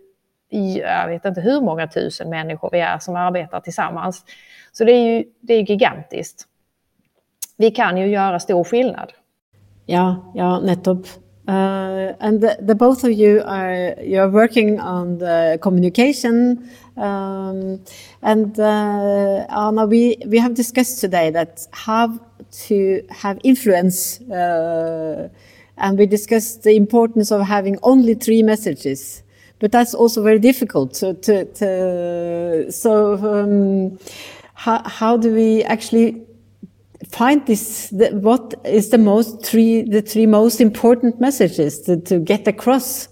jag 0.52 1.08
vet 1.08 1.26
inte 1.26 1.42
hur 1.42 1.62
många 1.62 1.88
tusen 1.88 2.30
människor 2.30 2.70
vi 2.72 2.80
är 2.80 3.00
som 3.00 3.16
arbetar 3.16 3.60
tillsammans. 3.60 4.26
Så 4.72 4.84
det 4.84 4.92
är 4.92 5.06
ju 5.06 5.24
det 5.42 5.54
är 5.54 5.62
gigantiskt. 5.62 6.48
Vi 7.58 7.72
kan 7.72 7.98
ju 7.98 8.08
göra 8.08 8.40
stor 8.40 8.64
skillnad. 8.64 9.12
Ja, 9.86 10.32
ja, 10.36 10.60
nettopp. 10.60 11.08
Uh, 11.50 12.14
and 12.20 12.42
the, 12.42 12.56
the, 12.68 12.76
both 12.76 13.04
of 13.04 13.10
you 13.10 13.42
are 13.42 13.96
you're 14.00 14.30
working 14.30 14.80
on 14.80 15.18
the 15.18 15.58
communication 15.60 16.70
um, 16.98 17.84
and 18.22 18.60
uh, 18.60 19.46
Anna 19.50 19.88
we 19.88 20.18
we 20.28 20.38
have 20.38 20.54
discussed 20.54 21.02
today 21.02 21.32
that 21.32 21.68
how 21.72 22.20
to 22.68 23.02
have 23.10 23.40
influence 23.44 24.22
uh, 24.30 25.30
and 25.78 25.98
we 25.98 26.06
discussed 26.06 26.62
the 26.62 26.76
importance 26.76 27.32
of 27.32 27.42
having 27.42 27.80
only 27.82 28.14
three 28.14 28.44
messages 28.44 29.24
but 29.62 29.72
that's 29.72 29.94
also 29.94 30.24
very 30.24 30.40
difficult 30.40 30.94
to, 30.96 31.14
to, 31.14 31.46
to 31.46 32.72
so 32.72 33.14
um, 33.14 33.98
how, 34.56 34.82
how 34.86 35.16
do 35.16 35.34
we 35.34 35.64
actually 35.64 36.22
find 37.08 37.46
this 37.46 37.90
the, 37.90 38.10
what 38.10 38.56
is 38.66 38.90
the 38.90 38.98
most 38.98 39.46
three 39.46 39.84
the 39.84 40.02
three 40.02 40.26
most 40.26 40.60
important 40.60 41.22
messages 41.22 41.80
to, 41.82 41.98
to 41.98 42.20
get 42.20 42.48
across? 42.48 43.08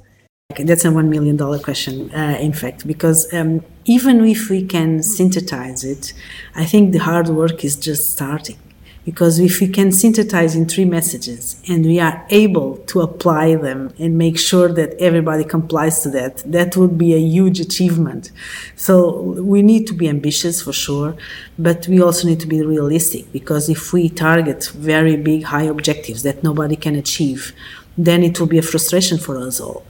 That's 0.57 0.83
a 0.83 0.91
one 0.91 1.11
million 1.11 1.37
dollar 1.37 1.59
question 1.59 2.11
uh, 2.11 2.37
in 2.41 2.53
fact 2.53 2.87
because 2.87 3.31
um, 3.33 3.63
even 3.85 4.25
if 4.25 4.49
we 4.49 4.65
can 4.65 5.03
synthesize 5.03 5.83
it 5.83 6.13
i 6.55 6.65
think 6.65 6.91
the 6.91 6.97
hard 6.97 7.27
work 7.27 7.63
is 7.63 7.75
just 7.75 8.11
starting 8.13 8.57
because 9.05 9.39
if 9.39 9.59
we 9.59 9.67
can 9.67 9.91
synthesize 9.91 10.55
in 10.55 10.67
three 10.67 10.85
messages 10.85 11.61
and 11.67 11.85
we 11.85 11.99
are 11.99 12.25
able 12.29 12.77
to 12.87 13.01
apply 13.01 13.55
them 13.55 13.93
and 13.97 14.17
make 14.17 14.37
sure 14.37 14.69
that 14.73 14.93
everybody 14.99 15.43
complies 15.43 16.01
to 16.01 16.09
that, 16.09 16.37
that 16.45 16.75
would 16.75 16.97
be 16.97 17.13
a 17.13 17.17
huge 17.17 17.59
achievement. 17.59 18.31
So 18.75 19.21
we 19.21 19.61
need 19.61 19.87
to 19.87 19.93
be 19.93 20.09
ambitious 20.09 20.61
for 20.61 20.73
sure, 20.73 21.15
but 21.57 21.87
we 21.87 22.01
also 22.01 22.27
need 22.27 22.39
to 22.41 22.47
be 22.47 22.61
realistic 22.61 23.31
because 23.31 23.69
if 23.69 23.93
we 23.93 24.09
target 24.09 24.65
very 24.75 25.15
big, 25.15 25.43
high 25.43 25.63
objectives 25.63 26.23
that 26.23 26.43
nobody 26.43 26.75
can 26.75 26.95
achieve, 26.95 27.53
then 27.97 28.23
it 28.23 28.39
will 28.39 28.47
be 28.47 28.57
a 28.57 28.61
frustration 28.61 29.17
for 29.17 29.37
us 29.37 29.59
all. 29.59 29.85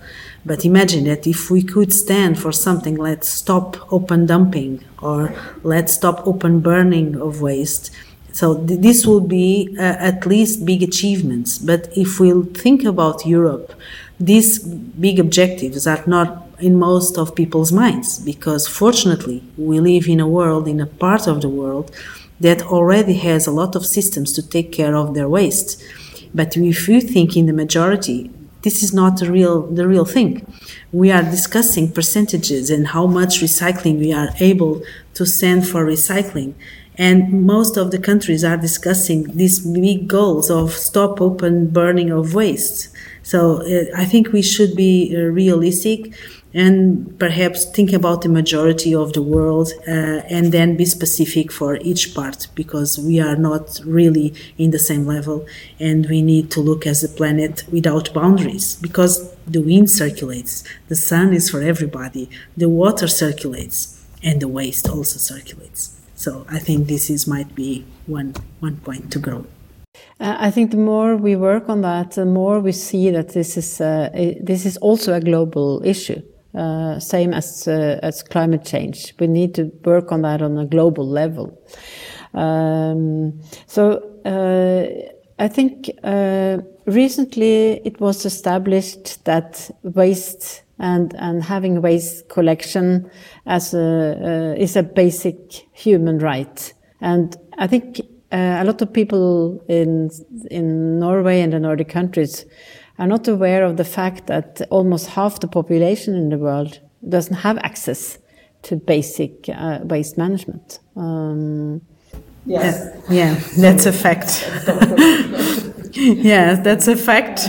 But 0.46 0.64
imagine 0.64 1.04
that 1.06 1.28
if 1.28 1.52
we 1.52 1.62
could 1.62 1.92
stand 1.92 2.40
for 2.40 2.52
something, 2.52 2.96
let's 2.96 3.28
stop 3.28 3.92
open 3.92 4.26
dumping 4.26 4.84
or 5.02 5.36
let's 5.64 5.94
stop 5.94 6.26
open 6.26 6.62
burning 6.62 7.20
of 7.20 7.42
waste 7.42 7.92
so 8.32 8.66
th- 8.66 8.80
this 8.80 9.06
will 9.06 9.22
be 9.22 9.76
uh, 9.78 9.82
at 9.82 10.26
least 10.26 10.66
big 10.66 10.84
achievements. 10.84 11.58
But 11.58 11.90
if 11.96 12.20
we'll 12.20 12.44
think 12.44 12.84
about 12.84 13.26
Europe, 13.26 13.74
these 14.20 14.60
big 14.60 15.20
objectives 15.20 15.88
are 15.88 16.04
not 16.06 16.48
in 16.60 16.78
most 16.78 17.18
of 17.18 17.36
people's 17.36 17.72
minds 17.72 18.20
because 18.20 18.68
fortunately 18.68 19.44
we 19.58 19.80
live 19.80 20.08
in 20.08 20.20
a 20.20 20.28
world, 20.28 20.68
in 20.68 20.80
a 20.82 20.86
part 20.86 21.28
of 21.28 21.42
the 21.42 21.50
world 21.50 21.92
that 22.40 22.62
already 22.64 23.16
has 23.16 23.48
a 23.48 23.52
lot 23.52 23.76
of 23.76 23.86
systems 23.86 24.32
to 24.34 24.48
take 24.48 24.72
care 24.72 24.96
of 24.96 25.14
their 25.14 25.30
waste. 25.30 25.82
But 26.34 26.56
if 26.56 26.88
you 26.88 27.02
think 27.02 27.36
in 27.36 27.46
the 27.48 27.54
majority, 27.54 28.32
this 28.62 28.84
is 28.84 28.94
not 28.94 29.20
the 29.20 29.32
real 29.32 29.62
the 29.68 29.88
real 29.88 30.06
thing. 30.06 30.46
We 30.92 31.12
are 31.12 31.24
discussing 31.24 31.92
percentages 31.92 32.70
and 32.70 32.88
how 32.88 33.08
much 33.08 33.40
recycling 33.40 34.00
we 34.00 34.12
are 34.12 34.30
able 34.40 34.82
to 35.14 35.26
send 35.26 35.68
for 35.68 35.86
recycling. 35.86 36.54
And 37.00 37.48
most 37.48 37.78
of 37.78 37.92
the 37.92 37.98
countries 37.98 38.44
are 38.44 38.58
discussing 38.58 39.24
these 39.36 39.66
big 39.66 40.10
goals 40.10 40.52
of 40.52 40.74
stop 40.74 41.22
open 41.22 41.68
burning 41.68 42.12
of 42.12 42.34
waste. 42.36 42.90
So 43.24 43.62
uh, 43.62 43.86
I 43.96 44.04
think 44.04 44.34
we 44.34 44.42
should 44.42 44.76
be 44.76 45.16
uh, 45.16 45.20
realistic 45.22 46.14
and 46.54 47.18
perhaps 47.20 47.66
think 47.66 47.94
about 47.94 48.22
the 48.22 48.30
majority 48.30 48.94
of 48.94 49.14
the 49.14 49.22
world 49.22 49.72
uh, 49.88 49.92
and 49.92 50.52
then 50.52 50.76
be 50.76 50.86
specific 50.86 51.52
for 51.52 51.78
each 51.78 52.16
part 52.16 52.48
because 52.56 52.98
we 52.98 53.20
are 53.20 53.36
not 53.36 53.80
really 53.86 54.34
in 54.58 54.72
the 54.72 54.80
same 54.80 55.06
level 55.06 55.46
and 55.80 56.08
we 56.08 56.22
need 56.22 56.50
to 56.50 56.60
look 56.60 56.88
as 56.88 57.04
a 57.04 57.10
planet 57.10 57.64
without 57.72 58.12
boundaries 58.14 58.78
because 58.78 59.32
the 59.46 59.62
wind 59.62 59.92
circulates 59.92 60.64
the 60.88 60.96
sun 60.96 61.34
is 61.34 61.52
for 61.52 61.62
everybody 61.62 62.28
the 62.58 62.68
water 62.68 63.08
circulates 63.08 64.04
and 64.24 64.42
the 64.42 64.48
waste 64.48 64.90
also 64.90 65.20
circulates 65.20 65.99
so 66.20 66.46
I 66.50 66.60
think 66.60 66.88
this 66.88 67.10
is 67.10 67.28
might 67.28 67.56
be 67.56 67.86
one 68.06 68.34
one 68.60 68.76
point 68.78 69.10
to 69.12 69.20
grow. 69.20 69.46
Uh, 70.20 70.36
I 70.38 70.52
think 70.52 70.72
the 70.72 70.78
more 70.78 71.16
we 71.16 71.36
work 71.36 71.70
on 71.70 71.82
that, 71.82 72.12
the 72.12 72.26
more 72.26 72.60
we 72.60 72.74
see 72.74 73.10
that 73.12 73.30
this 73.30 73.58
is 73.58 73.80
uh, 73.80 74.10
a, 74.14 74.38
this 74.44 74.66
is 74.66 74.78
also 74.78 75.14
a 75.14 75.22
global 75.22 75.82
issue. 75.86 76.22
Uh, 76.54 77.00
same 77.00 77.34
as 77.34 77.68
uh, 77.68 78.00
as 78.04 78.22
climate 78.24 78.66
change, 78.66 79.14
we 79.20 79.28
need 79.28 79.56
to 79.56 79.72
work 79.86 80.12
on 80.12 80.22
that 80.24 80.42
on 80.42 80.58
a 80.58 80.66
global 80.66 81.08
level. 81.08 81.58
Um, 82.34 83.40
so 83.66 84.02
I 85.40 85.48
think 85.48 85.90
recently 86.86 87.82
it 87.86 88.02
was 88.02 88.26
established 88.26 89.24
that 89.24 89.72
waste 89.84 90.64
and 90.80 91.14
and 91.16 91.44
having 91.44 91.82
waste 91.82 92.30
collection 92.30 93.10
as 93.46 93.74
a 93.74 94.56
uh, 94.58 94.62
is 94.62 94.76
a 94.76 94.84
basic 94.84 95.38
human 95.74 96.20
right. 96.20 96.74
And 97.02 97.36
I 97.58 97.68
think 97.68 98.00
uh, 98.32 98.58
a 98.60 98.64
lot 98.64 98.82
of 98.82 98.92
people 98.94 99.64
in 99.68 100.10
in 100.50 101.00
Norway 101.00 101.42
and 101.42 101.54
the 101.54 101.60
Nordic 101.60 101.90
countries 101.90 102.46
are 102.98 103.08
not 103.08 103.28
aware 103.28 103.64
of 103.64 103.78
the 103.78 103.86
fact 103.86 104.28
that 104.28 104.62
almost 104.70 105.08
half 105.08 105.40
the 105.40 105.48
population 105.48 106.16
in 106.16 106.30
the 106.30 106.38
world 106.38 106.80
doesn't 107.08 107.38
have 107.38 107.58
access 107.60 108.18
to 108.62 108.76
basic 108.76 109.48
uh, 109.50 109.80
waste 109.84 110.18
management. 110.18 110.80
Um, 110.98 111.82
yes. 112.46 112.98
Yeah, 113.10 113.36
yeah, 113.36 113.40
that's 113.58 113.86
a 113.86 113.94
fact. 113.94 114.46
yes, 115.94 116.64
that's 116.64 116.88
a 116.88 116.96
fact, 116.96 117.48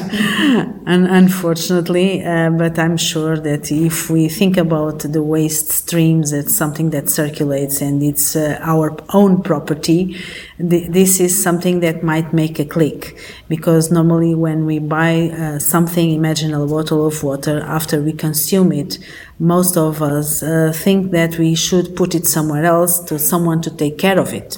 and 0.86 1.06
unfortunately, 1.06 2.24
uh, 2.24 2.48
but 2.48 2.78
I'm 2.78 2.96
sure 2.96 3.36
that 3.38 3.70
if 3.70 4.08
we 4.08 4.30
think 4.30 4.56
about 4.56 5.00
the 5.00 5.22
waste 5.22 5.68
streams, 5.68 6.32
it's 6.32 6.56
something 6.56 6.88
that 6.90 7.10
circulates 7.10 7.82
and 7.82 8.02
it's 8.02 8.36
uh, 8.36 8.58
our 8.62 8.96
own 9.12 9.42
property. 9.42 10.16
Th- 10.58 10.88
this 10.88 11.20
is 11.20 11.42
something 11.42 11.80
that 11.80 12.02
might 12.02 12.32
make 12.32 12.58
a 12.58 12.64
click 12.64 13.18
because 13.50 13.90
normally 13.90 14.34
when 14.34 14.64
we 14.64 14.78
buy 14.78 15.28
uh, 15.28 15.58
something, 15.58 16.10
imagine 16.10 16.54
a 16.54 16.66
bottle 16.66 17.06
of 17.06 17.22
water, 17.22 17.60
after 17.60 18.00
we 18.00 18.14
consume 18.14 18.72
it, 18.72 18.96
most 19.38 19.76
of 19.76 20.00
us 20.00 20.42
uh, 20.42 20.72
think 20.74 21.10
that 21.10 21.36
we 21.36 21.54
should 21.54 21.94
put 21.94 22.14
it 22.14 22.26
somewhere 22.26 22.64
else 22.64 23.00
to 23.00 23.18
someone 23.18 23.60
to 23.60 23.70
take 23.70 23.98
care 23.98 24.18
of 24.18 24.32
it. 24.32 24.56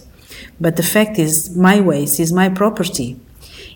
But 0.60 0.76
the 0.76 0.84
fact 0.84 1.18
is, 1.18 1.56
my 1.56 1.80
waste 1.80 2.20
is 2.20 2.32
my 2.32 2.48
property. 2.48 3.18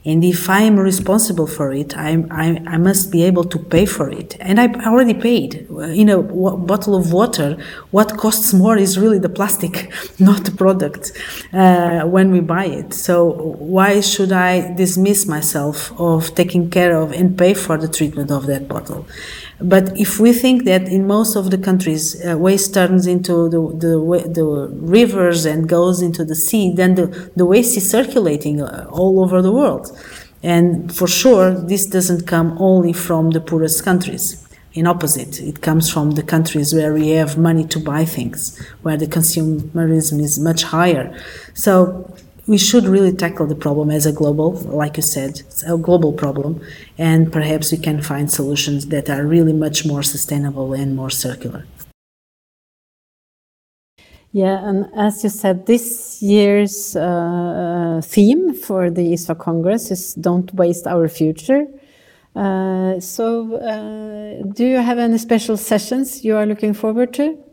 And 0.07 0.23
if 0.25 0.49
I 0.49 0.61
am 0.61 0.79
responsible 0.79 1.49
for 1.49 1.73
it, 1.73 1.97
I, 1.97 2.25
I, 2.31 2.63
I 2.75 2.77
must 2.79 3.11
be 3.11 3.25
able 3.25 3.43
to 3.45 3.59
pay 3.59 3.87
for 3.87 4.09
it. 4.09 4.37
And 4.39 4.61
I 4.61 4.67
already 4.87 5.15
paid. 5.15 5.67
In 6.03 6.09
a 6.09 6.23
w- 6.23 6.57
bottle 6.57 6.95
of 6.95 7.13
water, 7.13 7.59
what 7.91 8.17
costs 8.17 8.55
more 8.55 8.79
is 8.79 8.97
really 8.99 9.19
the 9.19 9.29
plastic, 9.29 9.93
not 10.21 10.45
the 10.45 10.53
product 10.53 11.11
uh, 11.53 12.03
when 12.05 12.31
we 12.31 12.39
buy 12.41 12.67
it. 12.67 12.95
So 12.95 13.33
why 13.75 14.01
should 14.01 14.31
I 14.31 14.73
dismiss 14.75 15.27
myself 15.27 15.93
of 15.99 16.35
taking 16.37 16.71
care 16.71 16.97
of 16.97 17.13
and 17.13 17.37
pay 17.37 17.55
for 17.55 17.77
the 17.77 17.89
treatment 17.89 18.31
of 18.31 18.47
that 18.47 18.69
bottle? 18.69 19.09
But 19.61 19.99
if 19.99 20.21
we 20.21 20.33
think 20.33 20.65
that 20.65 20.83
in 20.83 21.07
most 21.07 21.35
of 21.35 21.51
the 21.51 21.57
countries 21.57 22.23
uh, 22.25 22.37
waste 22.37 22.75
turns 22.75 23.07
into 23.07 23.49
the, 23.49 23.61
the, 23.85 24.29
the, 24.29 24.69
rivers 24.71 25.47
and 25.47 25.67
goes 25.67 26.03
into 26.03 26.25
the 26.25 26.35
sea, 26.35 26.73
then 26.75 26.95
the, 26.95 27.31
the 27.37 27.47
waste 27.47 27.77
is 27.77 27.91
circulating 27.91 28.61
uh, 28.61 28.87
all 28.91 29.21
over 29.21 29.41
the 29.41 29.53
world. 29.53 29.97
And 30.43 30.95
for 30.95 31.09
sure, 31.09 31.53
this 31.53 31.87
doesn't 31.87 32.27
come 32.27 32.57
only 32.61 32.93
from 32.93 33.31
the 33.31 33.41
poorest 33.41 33.83
countries. 33.83 34.47
In 34.75 34.87
opposite, 34.87 35.41
it 35.41 35.63
comes 35.63 35.91
from 35.91 36.13
the 36.13 36.23
countries 36.23 36.75
where 36.75 36.93
we 36.93 37.09
have 37.11 37.39
money 37.39 37.65
to 37.69 37.81
buy 37.81 38.05
things, 38.05 38.63
where 38.83 38.99
the 38.99 39.07
consumerism 39.07 40.21
is 40.21 40.39
much 40.39 40.65
higher. 40.65 41.19
So 41.55 42.15
we 42.47 42.59
should 42.59 42.85
really 42.85 43.12
tackle 43.12 43.47
the 43.47 43.55
problem 43.55 43.91
as 43.91 44.07
a 44.07 44.12
global, 44.12 44.53
like 44.53 44.97
you 44.97 45.03
said, 45.03 45.41
it's 45.41 45.62
a 45.65 45.76
global 45.76 46.12
problem, 46.12 46.61
and 46.97 47.33
perhaps 47.33 47.73
we 47.73 47.79
can 47.79 48.00
find 48.00 48.31
solutions 48.31 48.87
that 48.88 49.11
are 49.11 49.26
really 49.26 49.53
much 49.53 49.85
more 49.85 50.03
sustainable 50.03 50.73
and 50.73 50.95
more 50.95 51.11
circular. 51.11 51.67
Yeah, 54.33 54.69
and 54.69 54.87
as 54.95 55.25
you 55.25 55.31
said, 55.31 55.67
this 55.67 56.23
year's 56.23 56.95
uh, 56.95 58.00
theme 58.05 58.55
for 58.55 58.91
the 58.91 59.12
ISFA 59.12 59.38
Congress 59.38 59.91
is 59.91 60.15
Don't 60.15 60.53
Waste 60.55 60.87
Our 60.87 61.09
Future. 61.09 61.67
Uh, 62.35 63.00
so, 63.00 63.57
uh, 63.57 64.43
do 64.53 64.67
you 64.67 64.76
have 64.76 64.99
any 64.99 65.17
special 65.17 65.57
sessions 65.57 66.23
you 66.23 66.37
are 66.37 66.45
looking 66.45 66.75
forward 66.75 67.15
to? 67.15 67.46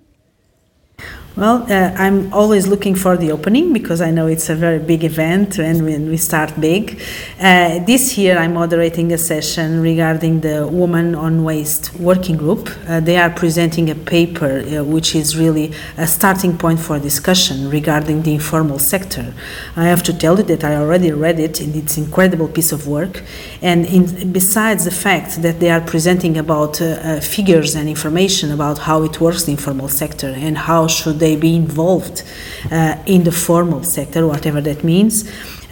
Well, 1.35 1.65
uh, 1.67 1.95
I'm 1.97 2.31
always 2.31 2.67
looking 2.67 2.93
for 2.93 3.17
the 3.17 3.31
opening 3.31 3.73
because 3.73 4.01
I 4.01 4.11
know 4.11 4.27
it's 4.27 4.51
a 4.51 4.55
very 4.55 4.77
big 4.77 5.03
event 5.03 5.57
and 5.57 5.83
when 5.83 6.07
we 6.07 6.15
start 6.15 6.53
big. 6.61 7.01
Uh, 7.39 7.79
this 7.79 8.19
year 8.19 8.37
I'm 8.37 8.53
moderating 8.53 9.11
a 9.11 9.17
session 9.17 9.81
regarding 9.81 10.41
the 10.41 10.67
Woman 10.67 11.15
on 11.15 11.43
Waste 11.43 11.95
Working 11.95 12.37
Group. 12.37 12.69
Uh, 12.87 12.99
they 12.99 13.17
are 13.17 13.31
presenting 13.31 13.89
a 13.89 13.95
paper 13.95 14.59
uh, 14.59 14.83
which 14.83 15.15
is 15.15 15.35
really 15.35 15.73
a 15.97 16.05
starting 16.05 16.55
point 16.55 16.79
for 16.79 16.99
discussion 16.99 17.67
regarding 17.67 18.21
the 18.21 18.35
informal 18.35 18.77
sector. 18.77 19.33
I 19.75 19.85
have 19.85 20.03
to 20.03 20.13
tell 20.15 20.37
you 20.37 20.43
that 20.43 20.63
I 20.63 20.75
already 20.75 21.11
read 21.11 21.39
it 21.39 21.59
and 21.61 21.75
it's 21.75 21.97
an 21.97 22.03
incredible 22.03 22.47
piece 22.47 22.71
of 22.71 22.87
work. 22.87 23.23
And 23.59 23.87
in, 23.87 24.31
besides 24.31 24.85
the 24.85 24.91
fact 24.91 25.41
that 25.41 25.59
they 25.59 25.71
are 25.71 25.81
presenting 25.81 26.37
about 26.37 26.79
uh, 26.79 26.85
uh, 26.85 27.21
figures 27.21 27.73
and 27.73 27.89
information 27.89 28.51
about 28.51 28.77
how 28.77 29.01
it 29.01 29.19
works 29.19 29.45
the 29.45 29.53
informal 29.53 29.89
sector 29.89 30.27
and 30.27 30.59
how 30.59 30.85
should 30.85 31.22
they 31.23 31.35
be 31.37 31.55
involved 31.55 32.23
uh, 32.71 32.95
in 33.05 33.23
the 33.23 33.31
formal 33.31 33.81
sector, 33.83 34.27
whatever 34.27 34.59
that 34.61 34.83
means. 34.83 35.23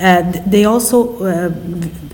Uh, 0.02 0.32
they 0.48 0.66
also 0.66 1.24
uh, 1.24 1.52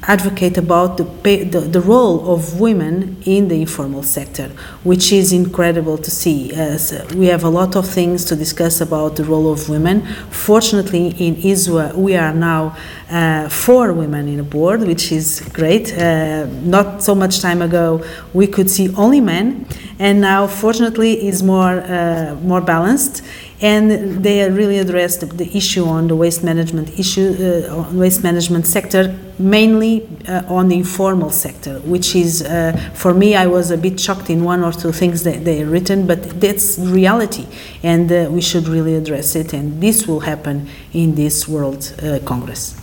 advocate 0.04 0.58
about 0.58 0.98
the, 0.98 1.06
pay, 1.06 1.46
the, 1.46 1.62
the, 1.62 1.80
role 1.80 2.34
of 2.34 2.60
women 2.60 3.16
in 3.26 3.48
the 3.48 3.62
informal 3.62 4.04
sector, 4.04 4.50
which 4.84 5.14
is 5.14 5.32
incredible 5.32 5.98
to 5.98 6.12
see. 6.12 6.50
So 6.78 7.06
we 7.16 7.28
have 7.28 7.46
a 7.46 7.50
lot 7.50 7.78
of 7.78 7.88
things 7.88 8.26
to 8.26 8.36
discuss 8.36 8.82
about 8.82 9.16
the 9.16 9.24
role 9.24 9.50
of 9.52 9.70
women. 9.70 10.06
Fortunately, 10.32 11.08
in 11.26 11.36
ISWA, 11.36 11.96
we 11.96 12.18
are 12.18 12.34
now 12.34 12.76
uh, 13.10 13.48
four 13.48 13.94
women 13.94 14.28
in 14.28 14.42
a 14.42 14.44
board, 14.44 14.82
which 14.82 15.14
is 15.14 15.42
great. 15.54 15.94
Uh, 15.94 16.46
not 16.64 17.02
so 17.02 17.16
much 17.16 17.40
time 17.40 17.62
ago, 17.62 18.04
we 18.34 18.48
could 18.48 18.70
see 18.70 18.94
only 18.96 19.22
men, 19.22 19.66
and 19.98 20.20
now, 20.20 20.46
fortunately, 20.46 21.26
is 21.26 21.42
more 21.42 21.80
uh, 21.82 22.36
more 22.44 22.60
balanced 22.60 23.24
and 23.62 24.24
they 24.24 24.50
really 24.50 24.78
addressed 24.78 25.38
the, 25.38 25.58
issue 25.58 25.86
on 25.86 26.08
the 26.08 26.16
waste 26.16 26.44
management 26.44 27.00
issue, 27.00 27.36
uh, 27.70 27.86
waste 27.92 28.24
management 28.24 28.68
sector, 28.68 29.18
mainly 29.40 30.08
uh, 30.28 30.44
on 30.48 30.68
the 30.68 30.76
informal 30.76 31.32
sector, 31.32 31.80
which 31.80 32.16
is, 32.16 32.44
uh, 32.44 32.74
for 32.94 33.14
me, 33.14 33.36
I 33.36 33.48
was 33.48 33.72
a 33.72 33.78
bit 33.78 34.00
shocked 34.00 34.30
in 34.30 34.44
one 34.44 34.64
or 34.64 34.72
two 34.72 34.92
things 34.92 35.24
that 35.24 35.44
they 35.44 35.64
written, 35.64 36.06
but 36.06 36.40
that's 36.40 36.78
reality, 36.80 37.46
and 37.84 38.12
uh, 38.12 38.28
we 38.30 38.42
should 38.42 38.68
really 38.68 38.96
address 38.96 39.36
it, 39.36 39.54
and 39.54 39.82
this 39.82 40.08
will 40.08 40.22
happen 40.22 40.68
in 40.94 41.16
this 41.16 41.48
World 41.48 41.94
uh, 42.04 42.20
Congress. 42.26 42.76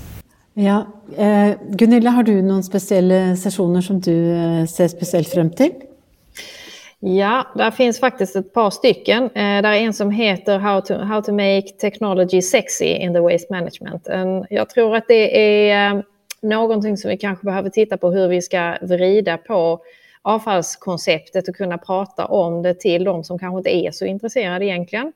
Ja, 0.54 0.87
eh, 1.16 1.56
Gunilla, 1.70 2.10
har 2.10 2.22
du 2.22 2.37
noen 2.42 2.62
spesielle 2.62 3.34
sesjoner 3.37 3.82
som 3.82 3.98
du 4.00 4.12
eh, 4.14 4.62
ser 4.70 4.87
spesielt 4.92 5.26
frem 5.26 5.50
til? 5.50 5.72
Ja, 7.06 7.46
där 7.54 7.70
finns 7.70 8.00
faktiskt 8.00 8.36
ett 8.36 8.52
par 8.52 8.70
stycken. 8.70 9.24
Eh, 9.24 9.62
där 9.62 9.64
är 9.64 9.74
en 9.74 9.92
som 9.92 10.10
heter 10.10 10.58
How 10.58 10.80
to, 10.80 10.94
How 10.94 11.22
to 11.22 11.32
make 11.32 11.62
technology 11.80 12.42
sexy 12.42 12.84
in 12.84 13.14
the 13.14 13.20
waste 13.20 13.46
management. 13.50 14.08
Jag 14.50 14.70
tror 14.70 14.96
att 14.96 15.08
det 15.08 15.70
är 15.70 15.94
eh, 15.94 16.00
någonting 16.42 16.96
som 16.96 17.10
vi 17.10 17.16
kanske 17.16 17.44
behöver 17.44 17.70
titta 17.70 17.96
på 17.96 18.10
hur 18.10 18.28
vi 18.28 18.42
ska 18.42 18.76
vrida 18.82 19.36
på 19.36 19.80
avfallskonceptet 20.22 21.48
och 21.48 21.56
kunna 21.56 21.78
prata 21.78 22.26
om 22.26 22.62
det 22.62 22.74
till 22.74 23.04
de 23.04 23.24
som 23.24 23.38
kanske 23.38 23.58
inte 23.58 23.76
är 23.76 23.90
så 23.90 24.04
intresserade 24.04 24.64
egentligen. 24.64 25.12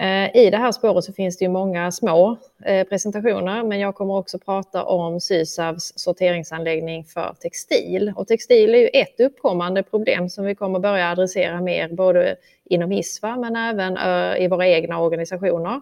Eh, 0.00 0.36
I 0.36 0.50
det 0.50 0.56
här 0.56 0.72
spåret 0.72 1.04
så 1.04 1.12
finns 1.12 1.38
det 1.38 1.44
ju 1.44 1.48
många 1.48 1.92
små 1.92 2.36
eh, 2.64 2.86
presentationer, 2.86 3.62
men 3.62 3.80
jag 3.80 3.94
kommer 3.94 4.16
också 4.16 4.38
prata 4.38 4.84
om 4.84 5.20
Sysavs 5.20 5.92
sorteringsanläggning 5.96 7.04
för 7.04 7.34
textil. 7.40 8.12
Och 8.16 8.28
textil 8.28 8.74
är 8.74 8.78
ju 8.78 8.86
ett 8.86 9.20
uppkommande 9.20 9.82
problem 9.82 10.28
som 10.28 10.44
vi 10.44 10.54
kommer 10.54 10.78
börja 10.78 11.10
adressera 11.10 11.60
mer, 11.60 11.88
både 11.88 12.36
inom 12.64 12.92
ISVA 12.92 13.36
men 13.36 13.56
även 13.56 13.96
eh, 13.96 14.44
i 14.44 14.48
våra 14.48 14.68
egna 14.68 15.00
organisationer. 15.00 15.80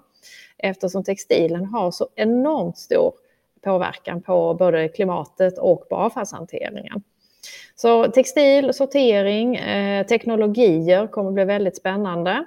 Eftersom 0.58 1.04
textilen 1.04 1.64
har 1.64 1.90
så 1.90 2.08
enormt 2.14 2.78
stor 2.78 3.12
påverkan 3.64 4.22
på 4.22 4.54
både 4.54 4.88
klimatet 4.88 5.58
och 5.58 5.88
på 5.88 5.96
avfallshanteringen. 5.96 7.02
Så 7.76 8.04
textil, 8.04 8.74
sortering, 8.74 9.60
teknologier 10.08 11.06
kommer 11.06 11.30
bli 11.30 11.44
väldigt 11.44 11.76
spännande. 11.76 12.44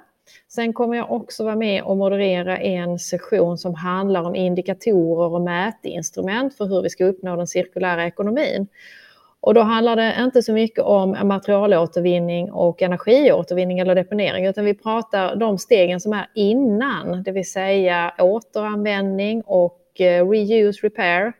Sen 0.48 0.72
kommer 0.72 0.96
jag 0.96 1.12
också 1.12 1.44
vara 1.44 1.56
med 1.56 1.82
och 1.82 1.96
moderera 1.96 2.58
en 2.58 2.98
session 2.98 3.58
som 3.58 3.74
handlar 3.74 4.22
om 4.22 4.34
indikatorer 4.34 5.34
och 5.34 5.40
mätinstrument 5.40 6.56
för 6.56 6.64
hur 6.64 6.82
vi 6.82 6.90
ska 6.90 7.04
uppnå 7.04 7.36
den 7.36 7.46
cirkulära 7.46 8.06
ekonomin. 8.06 8.66
Och 9.40 9.54
då 9.54 9.60
handlar 9.60 9.96
det 9.96 10.16
inte 10.18 10.42
så 10.42 10.52
mycket 10.52 10.84
om 10.84 11.16
materialåtervinning 11.24 12.52
och 12.52 12.82
energiåtervinning 12.82 13.78
eller 13.78 13.94
deponering, 13.94 14.46
utan 14.46 14.64
vi 14.64 14.74
pratar 14.74 15.36
de 15.36 15.58
stegen 15.58 16.00
som 16.00 16.12
är 16.12 16.26
innan, 16.34 17.22
det 17.22 17.32
vill 17.32 17.50
säga 17.50 18.14
återanvändning 18.18 19.42
och 19.42 20.00
eh, 20.00 20.28
reuse, 20.28 20.86
repair. 20.86 21.32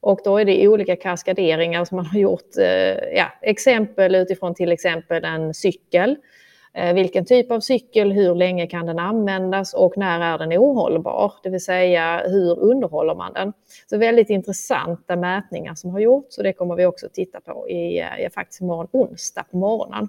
Och 0.00 0.20
då 0.24 0.38
är 0.38 0.44
det 0.44 0.68
olika 0.68 0.96
kaskaderingar 0.96 1.84
som 1.84 1.96
man 1.96 2.06
har 2.06 2.18
gjort, 2.18 2.58
eh, 2.58 3.16
ja, 3.16 3.26
exempel 3.42 4.14
utifrån 4.14 4.54
till 4.54 4.72
exempel 4.72 5.24
en 5.24 5.54
cykel 5.54 6.16
Eh, 6.74 6.94
vilken 6.94 7.24
typ 7.24 7.50
av 7.50 7.60
cykel, 7.60 8.12
hur 8.12 8.34
länge 8.34 8.66
kan 8.66 8.86
den 8.86 8.98
användas 8.98 9.74
och 9.74 9.98
när 9.98 10.20
är 10.20 10.38
den 10.38 10.52
ohållbar? 10.52 11.32
Det 11.42 11.50
vill 11.50 11.64
säga 11.64 12.22
hur 12.26 12.58
underhåller 12.58 13.14
man 13.14 13.32
den? 13.32 13.52
Så 13.86 13.98
väldigt 13.98 14.30
intressanta 14.30 15.16
mätningar 15.16 15.74
som 15.74 15.90
har 15.90 16.00
gjorts 16.00 16.38
och 16.38 16.44
det 16.44 16.52
kommer 16.52 16.76
vi 16.76 16.86
också 16.86 17.08
titta 17.12 17.40
på 17.40 17.68
i, 17.68 18.00
eh, 18.00 18.26
i 18.26 18.30
faktiskt 18.30 18.60
imorgon 18.60 18.88
onsdag 18.92 19.44
på 19.50 19.56
morgonen. 19.56 20.08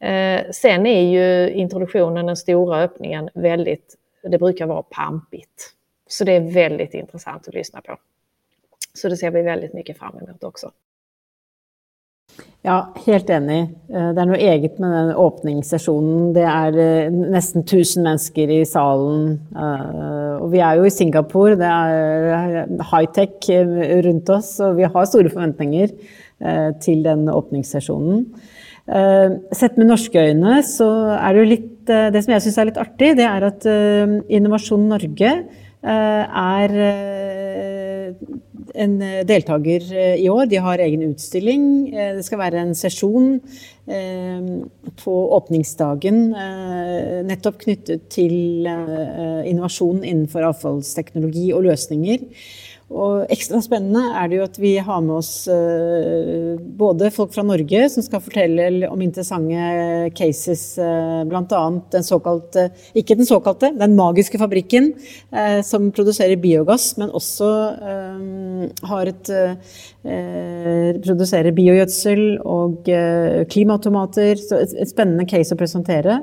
Eh, 0.00 0.50
sen 0.50 0.86
är 0.86 1.02
ju 1.02 1.50
introduktionen, 1.50 2.26
den 2.26 2.36
stora 2.36 2.82
öppningen, 2.82 3.30
väldigt, 3.34 3.96
det 4.22 4.38
brukar 4.38 4.66
vara 4.66 4.82
pampigt. 4.82 5.74
Så 6.08 6.24
det 6.24 6.32
är 6.32 6.52
väldigt 6.52 6.94
intressant 6.94 7.48
att 7.48 7.54
lyssna 7.54 7.80
på. 7.80 7.96
Så 8.94 9.08
det 9.08 9.16
ser 9.16 9.30
vi 9.30 9.42
väldigt 9.42 9.74
mycket 9.74 9.98
fram 9.98 10.18
emot 10.18 10.44
också. 10.44 10.70
Ja, 12.66 12.88
helt 13.04 13.28
enig. 13.30 13.60
Eh, 13.86 14.08
det 14.16 14.18
er 14.18 14.26
noe 14.26 14.38
eget 14.42 14.80
med 14.82 14.90
den 14.90 15.12
åpningssesjonen. 15.22 16.32
Det 16.34 16.42
er 16.42 16.78
eh, 16.82 17.12
nesten 17.14 17.62
1000 17.62 18.02
mennesker 18.02 18.50
i 18.50 18.64
salen, 18.66 19.36
eh, 19.54 20.32
og 20.42 20.50
vi 20.50 20.62
er 20.66 20.80
jo 20.80 20.88
i 20.88 20.92
Singapore, 20.92 21.54
det 21.60 21.68
er 21.68 22.66
high-tech 22.90 23.46
rundt 24.08 24.32
oss, 24.34 24.56
og 24.64 24.74
vi 24.80 24.90
har 24.90 25.06
store 25.10 25.30
forventninger 25.30 25.94
til 26.78 27.00
den 27.02 27.24
åpningssesjonen. 27.32 28.20
Sett 29.58 29.74
med 29.74 29.88
norske 29.88 30.22
øyne 30.22 30.60
så 30.64 30.86
er 31.16 31.34
det 31.34 31.40
jo 31.40 31.48
litt 31.50 31.72
Det 31.88 32.20
som 32.22 32.30
jeg 32.30 32.44
syns 32.44 32.58
er 32.60 32.68
litt 32.68 32.78
artig, 32.78 33.08
det 33.18 33.26
er 33.26 33.46
at 33.48 33.66
Innovasjon 34.30 34.86
Norge 34.92 35.32
er 35.82 36.76
en 38.74 39.00
eh, 39.02 39.24
deltaker 39.26 39.84
eh, 39.92 40.16
i 40.22 40.28
år. 40.30 40.46
De 40.50 40.60
har 40.62 40.82
egen 40.82 41.04
utstilling. 41.08 41.64
Eh, 41.94 42.14
det 42.18 42.24
skal 42.26 42.42
være 42.42 42.62
en 42.62 42.74
sesjon 42.78 43.38
på 43.88 45.12
åpningsdagen 45.32 46.18
nettopp 47.24 47.62
knyttet 47.62 48.02
til 48.12 48.66
innovasjon 48.68 50.02
innenfor 50.02 50.44
avfallsteknologi 50.50 51.46
og 51.56 51.64
løsninger. 51.70 52.26
Og 52.88 53.28
ekstra 53.28 53.58
spennende 53.60 54.00
er 54.16 54.30
det 54.30 54.38
jo 54.38 54.44
at 54.46 54.54
vi 54.62 54.70
har 54.80 55.02
med 55.04 55.18
oss 55.18 55.32
uh, 55.52 56.56
både 56.56 57.10
folk 57.12 57.34
fra 57.34 57.44
Norge 57.44 57.82
som 57.92 58.04
skal 58.04 58.22
fortelle 58.24 58.88
om 58.88 59.02
interessante 59.04 60.08
cases, 60.16 60.62
eh, 60.80 61.20
uh, 61.20 61.26
bl.a. 61.28 61.60
den 61.92 62.06
såkalte 62.06 62.64
eh, 62.70 62.86
Ikke 63.02 63.18
den 63.18 63.28
såkalte, 63.28 63.74
den 63.76 63.96
magiske 63.98 64.40
fabrikken 64.40 64.94
uh, 65.34 65.60
som 65.66 65.90
produserer 65.92 66.40
biogass, 66.40 66.94
men 67.00 67.12
også 67.12 67.48
har 68.88 69.08
et 69.10 69.30
produserer 71.04 71.52
biogjødsel 71.56 72.22
og 72.46 72.88
klimatomater. 73.52 74.38
Så 74.40 74.60
et 74.62 74.90
spennende 74.90 75.26
case 75.28 75.54
å 75.54 75.60
presentere. 75.60 76.20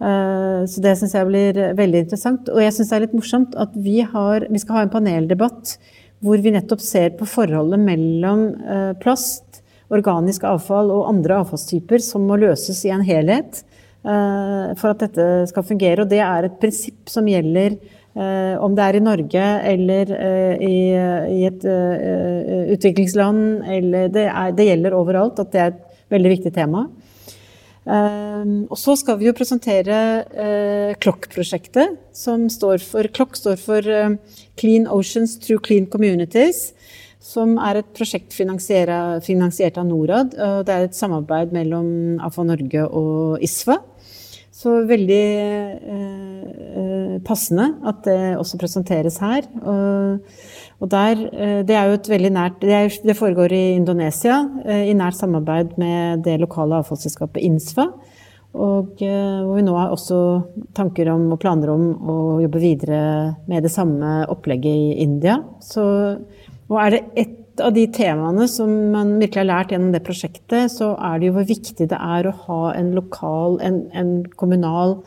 Eh, 0.00 0.66
så 0.66 0.80
det 0.80 0.96
syns 0.96 1.14
jag 1.14 1.26
blir 1.26 1.74
väldigt 1.74 2.04
intressant. 2.04 2.48
Och 2.48 2.62
jag 2.62 2.74
syns 2.74 2.90
det 2.90 2.96
är 2.96 3.00
lite 3.00 3.16
morsomt 3.16 3.54
att 3.54 3.70
vi, 3.74 4.00
har, 4.00 4.46
vi 4.50 4.58
ska 4.58 4.72
ha 4.72 4.82
en 4.82 4.90
paneldebatt 4.90 5.78
hvor 6.18 6.38
vi 6.38 6.50
nettopp 6.50 6.80
ser 6.80 7.10
på 7.10 7.26
forholdet 7.26 7.80
mellan 7.80 8.54
eh, 8.64 8.92
plast, 8.92 9.44
organisk 9.88 10.44
avfall 10.44 10.90
och 10.90 11.08
andra 11.08 11.40
avfallstyper 11.40 11.98
som 11.98 12.26
må 12.26 12.36
lösas 12.36 12.84
i 12.84 12.88
en 12.88 13.00
helhet 13.00 13.64
eh, 14.04 14.76
för 14.76 14.88
att 14.88 14.98
detta 14.98 15.46
ska 15.46 15.62
fungera. 15.62 16.02
Och 16.02 16.08
det 16.08 16.18
är 16.18 16.42
ett 16.42 16.60
princip 16.60 17.08
som 17.08 17.28
gäller 17.28 17.76
om 18.58 18.74
det 18.74 18.82
är 18.82 18.94
i 18.94 19.00
Norge 19.00 19.60
eller 19.60 20.22
i, 20.62 21.46
ett 21.46 21.64
utvecklingsland. 22.70 23.62
eller 23.68 24.08
det, 24.08 24.20
er, 24.20 24.52
det 24.52 24.64
gäller 24.64 25.00
överallt 25.00 25.38
att 25.38 25.52
det 25.52 25.58
är 25.58 25.68
ett 25.68 25.96
väldigt 26.08 26.32
viktigt 26.32 26.54
tema. 26.54 26.88
Ehm, 27.84 28.64
og 28.72 28.78
så 28.80 28.94
skal 28.96 29.18
vi 29.20 29.28
jo 29.28 29.34
presentere 29.36 29.98
eh, 30.32 30.90
uh, 30.90 30.98
CLOCK-prosjektet, 31.04 31.98
som 32.16 32.46
står 32.48 32.80
for 32.80 33.08
CLOCK 33.12 33.36
står 33.36 33.58
for 33.60 33.84
uh, 33.84 34.14
Clean 34.60 34.88
Oceans 34.88 35.36
Through 35.42 35.64
Clean 35.66 35.88
Communities. 35.90 36.70
Som 37.24 37.56
er 37.56 37.80
et 37.80 37.92
prosjekt 37.96 38.34
finansiert 38.36 39.78
av 39.80 39.86
Norad. 39.88 40.34
Det 40.36 40.72
er 40.74 40.82
et 40.84 40.96
samarbeid 40.96 41.54
mellom 41.56 42.18
AFA 42.20 42.44
Norge 42.44 42.82
og 42.84 43.40
ISFA. 43.40 43.78
Så 44.54 44.70
veldig 44.86 45.22
eh, 45.42 46.42
eh, 46.78 47.14
passende 47.26 47.72
at 47.90 48.04
det 48.06 48.36
også 48.38 48.58
presenteres 48.60 49.18
her. 49.18 49.48
Og, 49.66 50.20
og 50.78 50.90
der, 50.92 51.24
eh, 51.34 51.62
det 51.66 51.74
er 51.74 51.90
jo 51.90 51.96
et 51.98 52.10
veldig 52.12 52.30
nært 52.36 52.60
det, 52.62 52.70
er, 52.70 52.98
det, 53.02 53.16
foregår 53.18 53.54
i 53.56 53.64
Indonesia 53.74 54.44
eh, 54.62 54.86
i 54.92 54.94
nært 54.94 55.18
samarbeid 55.18 55.74
med 55.80 56.22
det 56.26 56.38
lokale 56.42 56.78
avfallsselskapet 56.84 57.42
INSFA. 57.42 57.88
Og 58.54 59.02
eh, 59.02 59.42
hvor 59.42 59.58
vi 59.58 59.66
nå 59.66 59.74
har 59.74 59.90
også 59.90 60.18
tanker 60.78 61.10
om 61.10 61.26
og 61.34 61.40
planer 61.42 61.74
om 61.74 61.88
å 61.98 62.18
jobbe 62.44 62.62
videre 62.62 63.00
med 63.50 63.66
det 63.66 63.74
samme 63.74 64.20
opplegget 64.30 64.70
i 64.70 65.00
India. 65.02 65.40
Så, 65.58 65.82
og 66.70 66.78
er 66.78 66.94
det 66.94 67.06
ett 67.24 67.40
av 67.62 67.74
de 67.76 67.84
temaene 67.94 68.46
som 68.50 68.70
man 68.94 69.14
virkelig 69.20 69.42
har 69.42 69.50
lært 69.50 69.74
gjennom 69.74 69.92
det 69.94 70.02
prosjektet, 70.06 70.72
så 70.72 70.94
er 70.96 71.20
det 71.20 71.28
jo 71.28 71.36
hvor 71.36 71.46
viktig 71.48 71.88
det 71.90 72.00
er 72.00 72.26
å 72.26 72.34
ha 72.46 72.60
en 72.74 72.90
lokal, 72.96 73.60
en, 73.64 73.80
en 73.94 74.12
kommunal 74.40 74.98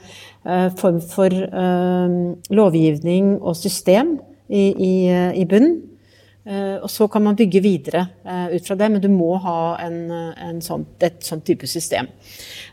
eh, 0.45 0.69
form 0.79 1.01
for 1.03 1.33
eh, 1.33 2.17
lovgivning 2.53 3.35
og 3.41 3.57
system 3.59 4.17
i, 4.47 4.71
i, 4.71 4.95
i 5.43 5.45
bunnen. 5.49 5.79
Eh, 6.47 6.77
og 6.79 6.87
så 6.91 7.09
kan 7.11 7.25
man 7.25 7.35
bygge 7.35 7.59
videre 7.59 8.05
uh, 8.23 8.47
ut 8.53 8.63
fra 8.63 8.77
det, 8.79 8.87
men 8.93 9.01
du 9.03 9.09
må 9.11 9.33
ha 9.43 9.75
en, 9.83 9.97
en 10.39 10.61
sånn, 10.63 10.85
et 11.03 11.19
sånt 11.25 11.43
type 11.47 11.67
system. 11.67 12.07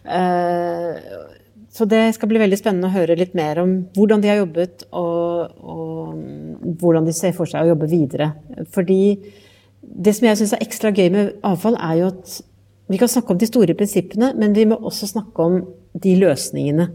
Eh, 0.07 1.01
så 1.75 1.87
det 1.91 2.05
skal 2.15 2.31
bli 2.31 2.39
veldig 2.39 2.59
spennende 2.61 2.87
å 2.87 2.95
høre 2.95 3.17
litt 3.19 3.33
mer 3.35 3.59
om 3.65 3.73
hvordan 3.97 4.23
de 4.23 4.31
har 4.31 4.39
jobbet, 4.45 4.87
og, 4.95 5.57
og 5.59 6.13
mm, 6.15 6.77
hvordan 6.79 7.09
de 7.09 7.17
ser 7.17 7.35
for 7.35 7.51
seg 7.51 7.67
å 7.67 7.73
jobbe 7.73 7.91
videre. 7.91 8.31
Fordi 8.71 9.01
det 9.89 10.15
som 10.15 10.29
jag 10.29 10.39
syns 10.39 10.53
är 10.53 10.63
extra 10.63 10.91
gøy 10.91 11.11
med 11.11 11.33
avfall, 11.43 11.77
är 11.81 11.95
ju 11.95 12.03
att 12.03 12.43
vi 12.87 12.99
kan 12.99 13.09
snakke 13.09 13.33
om 13.33 13.39
de 13.39 13.47
stora 13.47 13.75
principerna, 13.75 14.33
men 14.37 14.53
vi 14.53 14.67
måste 14.67 14.85
också 14.85 15.07
snakke 15.07 15.43
om 15.43 15.67
de 15.93 16.17
lösningarna 16.17 16.89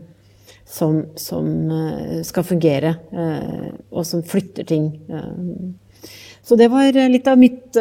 som, 0.70 1.06
som 1.16 1.72
eh, 1.72 2.24
ska 2.24 2.44
fungera 2.44 2.96
eh, 3.12 3.74
och 3.90 4.08
som 4.08 4.24
flyttar 4.24 4.64
ting. 4.64 5.02
Eh. 5.10 5.72
Så 6.44 6.56
det 6.56 6.68
var 6.68 7.10
lite 7.10 7.32
av 7.32 7.38
mitt 7.38 7.76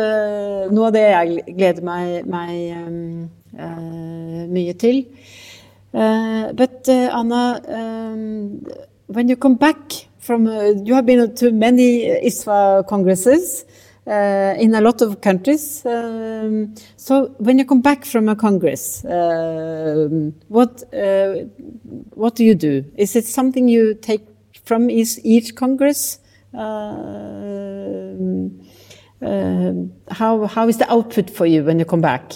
Noe 0.71 0.87
av 0.87 0.93
det 0.93 1.01
jag 1.01 1.41
gleder 1.47 1.83
mig 1.83 2.23
meg 2.25 2.77
mye 4.53 4.75
til. 4.75 5.07
but 6.53 6.89
Anna, 6.89 7.57
um, 7.65 8.67
when 9.07 9.31
you 9.31 9.37
come 9.37 9.57
back 9.57 10.09
from, 10.19 10.47
you 10.85 10.95
have 10.95 11.07
been 11.07 11.35
to 11.35 11.51
many 11.51 12.05
ISFA 12.05 12.85
congresses. 12.89 13.65
Uh, 14.09 14.55
in 14.59 14.75
a 14.75 14.81
lot 14.81 15.03
of 15.03 15.21
countries. 15.21 15.85
Um, 15.85 16.75
so 16.97 17.27
when 17.37 17.59
you 17.59 17.67
come 17.67 17.83
back 17.83 18.07
from 18.07 18.27
a 18.31 18.35
congress, 18.35 19.05
uh, 19.05 20.09
what 20.49 20.83
uh, 20.95 21.45
what 22.15 22.35
do 22.35 22.43
you 22.43 22.55
do? 22.55 22.87
Is 22.97 23.15
it 23.17 23.27
something 23.27 23.69
you 23.69 23.93
take 23.93 24.27
from 24.65 24.89
each, 24.89 25.19
each 25.25 25.55
congress? 25.55 26.21
Um, 26.55 28.63
how 30.11 30.47
how 30.47 30.69
is 30.69 30.79
the 30.79 30.91
output 30.91 31.29
for 31.29 31.45
you 31.45 31.65
when 31.65 31.79
you 31.79 31.85
come 31.85 32.01
back? 32.01 32.33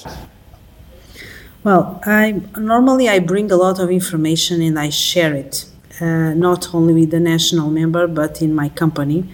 Well, 1.64 2.02
I 2.04 2.42
normally 2.58 3.08
I 3.08 3.20
bring 3.20 3.50
a 3.50 3.56
lot 3.56 3.78
of 3.78 3.90
information 3.90 4.60
and 4.60 4.78
I 4.78 4.90
share 4.90 5.34
it, 5.34 5.64
uh, 6.02 6.34
not 6.34 6.74
only 6.74 6.92
with 6.92 7.12
the 7.12 7.20
national 7.20 7.70
member 7.70 8.06
but 8.06 8.42
in 8.42 8.54
my 8.54 8.68
company. 8.68 9.24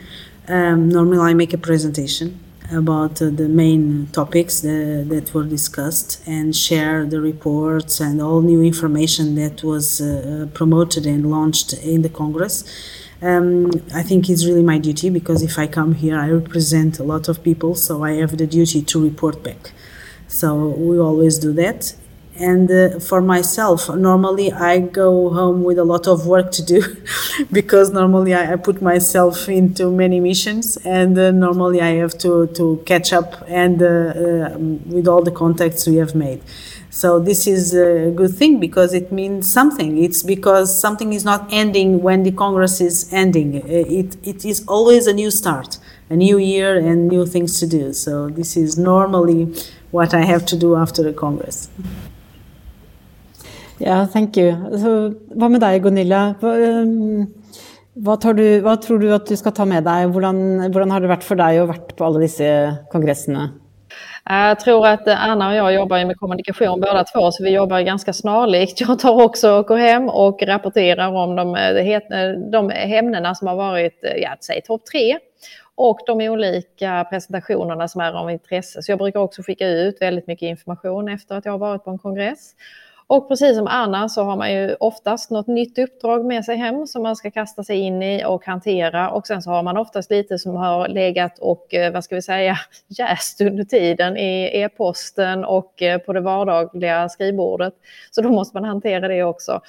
Um, 0.49 0.89
normally, 0.89 1.19
I 1.31 1.35
make 1.35 1.53
a 1.53 1.59
presentation 1.59 2.41
about 2.73 3.21
uh, 3.21 3.29
the 3.29 3.49
main 3.49 4.07
topics 4.13 4.61
that, 4.61 5.07
that, 5.11 5.35
were 5.35 5.45
discussed 5.45 6.23
and 6.27 6.57
share 6.57 7.05
the 7.05 7.21
reports 7.21 8.01
and 8.01 8.21
all 8.23 8.41
new 8.41 8.63
information 8.63 9.35
that 9.35 9.63
was 9.63 10.01
uh, 10.01 10.49
promoted 10.55 11.05
and 11.05 11.31
launched 11.31 11.75
in 11.75 12.01
the 12.01 12.09
Congress. 12.09 12.65
Um, 13.21 13.71
I 13.95 14.03
think 14.03 14.31
it's 14.31 14.47
really 14.47 14.63
my 14.63 14.79
duty 14.79 15.11
because 15.11 15.43
if 15.43 15.59
I 15.59 15.67
come 15.67 15.95
here, 15.95 16.19
I 16.19 16.31
represent 16.31 16.99
a 16.99 17.05
lot 17.05 17.29
of 17.29 17.43
people, 17.43 17.75
so 17.75 18.03
I 18.03 18.13
have 18.13 18.39
the 18.39 18.47
duty 18.47 18.81
to 18.81 19.03
report 19.03 19.43
back. 19.43 19.73
So 20.29 20.69
we 20.69 20.99
always 20.99 21.39
do 21.39 21.53
that 21.55 21.95
and 22.39 22.71
uh, 22.71 22.99
for 23.01 23.21
myself 23.21 23.89
normally 23.95 24.53
i 24.53 24.79
go 24.79 25.31
home 25.31 25.63
with 25.65 25.79
a 25.79 25.85
lot 25.85 26.07
of 26.07 26.27
work 26.27 26.51
to 26.53 26.63
do 26.63 26.81
because 27.53 27.91
normally 27.91 28.35
I, 28.35 28.53
I, 28.53 28.57
put 28.57 28.81
myself 28.81 29.49
into 29.49 29.91
many 29.91 30.21
missions 30.21 30.77
and 30.79 31.19
uh, 31.19 31.31
normally 31.31 31.81
i 31.81 31.91
have 32.03 32.17
to, 32.19 32.47
to 32.59 32.83
catch 32.87 33.13
up 33.13 33.43
and 33.49 33.83
uh, 33.83 33.87
um, 34.55 34.89
with 34.89 35.09
all 35.09 35.23
the 35.23 35.31
contacts 35.31 35.87
we 35.87 35.97
have 35.97 36.15
made. 36.15 36.43
So 36.91 37.21
this 37.21 37.47
is 37.47 37.75
a 37.75 38.11
good 38.11 38.35
thing 38.35 38.59
because 38.61 38.95
it 38.95 39.13
means 39.13 39.51
something. 39.53 40.03
It's 40.03 40.23
because 40.23 40.79
something 40.81 41.13
is 41.13 41.25
not 41.25 41.47
ending 41.53 42.03
when 42.03 42.23
the 42.23 42.33
congress 42.33 42.81
is 42.81 43.13
ending. 43.13 43.55
It, 43.55 44.17
it 44.27 44.45
is 44.45 44.65
always 44.67 45.07
a 45.07 45.13
new 45.13 45.31
start 45.31 45.79
a 46.11 46.17
new 46.17 46.39
year 46.39 46.79
and 46.79 47.09
new 47.09 47.27
things 47.27 47.61
to 47.61 47.67
do. 47.67 47.93
So 47.93 48.31
this 48.31 48.57
is 48.57 48.79
normally 48.79 49.55
what 49.91 50.13
i 50.13 50.25
have 50.25 50.45
to 50.45 50.57
do 50.57 50.77
after 50.77 51.03
the 51.03 51.13
congress 51.13 51.69
Ja, 53.79 54.07
thank 54.13 54.37
you. 54.37 54.79
Så, 54.79 55.15
vad 55.35 55.51
med 55.51 55.61
dig, 55.61 55.79
Gunilla? 55.79 56.35
Vad 56.41 56.63
ehm, 56.63 57.27
du, 58.37 58.61
vad, 58.61 58.83
tror 58.83 58.99
du 58.99 59.15
att 59.15 59.27
du 59.27 59.37
ska 59.37 59.51
ta 59.51 59.65
med 59.65 59.85
dig? 59.85 60.03
Hur 60.03 60.21
har 60.91 61.01
det 61.01 61.07
varit 61.07 61.25
för 61.25 61.37
dig 61.37 61.59
att 61.59 61.69
vara 61.69 61.79
på 61.79 62.05
alla 62.05 62.19
dessa 62.19 62.77
kongresser? 62.91 63.49
Jag 64.25 64.61
tror 64.61 64.87
att 64.87 65.09
Anna 65.09 65.49
och 65.49 65.55
jag 65.55 65.75
jobbar 65.75 66.05
med 66.05 66.17
kommunikation 66.17 66.81
båda 66.81 67.05
två, 67.05 67.33
så 67.33 67.45
vi 67.45 67.51
jobbar 67.51 67.81
ganska 67.81 68.13
snarlikt. 68.13 68.81
Jag 68.81 68.99
tar 68.99 69.25
också 69.25 69.51
och 69.51 69.67
går 69.67 69.77
hem 69.77 70.09
och 70.09 70.43
rapporterar 70.43 71.13
om 71.13 71.37
de, 71.37 71.55
de 72.53 72.71
ämnena 72.71 73.35
som 73.35 73.49
har 73.49 73.57
varit, 73.57 74.05
ja, 74.23 74.37
säg 74.41 74.63
topp 74.63 74.85
tre 74.93 75.19
och 75.75 75.99
de 76.07 76.29
olika 76.29 77.07
presentationerna 77.11 77.89
som 77.89 78.01
är 78.01 78.13
av 78.13 78.31
intresse. 78.31 78.83
Så 78.83 78.93
jag 78.93 78.99
brukar 78.99 79.21
också 79.21 79.43
skicka 79.43 79.69
ut 79.69 79.97
väldigt 80.01 80.27
mycket 80.27 80.47
information 80.47 81.09
efter 81.09 81.35
att 81.35 81.45
jag 81.45 81.53
har 81.53 81.59
varit 81.59 81.85
på 81.85 81.91
en 81.91 81.99
kongress. 81.99 82.55
Och 83.11 83.29
precis 83.29 83.57
som 83.57 83.67
Anna 83.67 84.09
så 84.09 84.23
har 84.23 84.37
man 84.37 84.53
ju 84.53 84.75
oftast 84.81 85.31
något 85.31 85.47
nytt 85.47 85.79
uppdrag 85.79 86.25
med 86.25 86.45
sig 86.45 86.57
hem 86.57 86.87
som 86.87 87.03
man 87.03 87.17
ska 87.17 87.31
kasta 87.31 87.65
sig 87.65 87.79
in 87.79 88.03
i 88.03 88.25
och 88.25 88.47
hantera. 88.47 89.11
Och 89.11 89.27
sen 89.27 89.43
så 89.43 89.51
har 89.51 89.63
man 89.63 89.77
oftast 89.77 90.11
lite 90.11 90.39
som 90.39 90.57
har 90.57 90.89
legat 90.89 91.39
och, 91.39 91.75
eh, 91.75 91.93
vad 91.93 92.05
ska 92.05 92.15
vi 92.15 92.23
säga, 92.23 92.59
jäst 92.89 93.41
under 93.41 93.65
tiden 93.65 94.17
i 94.17 94.51
e-posten 94.63 95.45
och 95.45 95.83
eh, 95.83 95.99
på 95.99 96.13
det 96.13 96.21
vardagliga 96.21 97.09
skrivbordet. 97.09 97.75
Så 98.11 98.23
då 98.23 98.29
måste 98.29 98.57
man 98.57 98.65
hantera 98.65 99.09
det 99.09 99.23
också. 99.23 99.61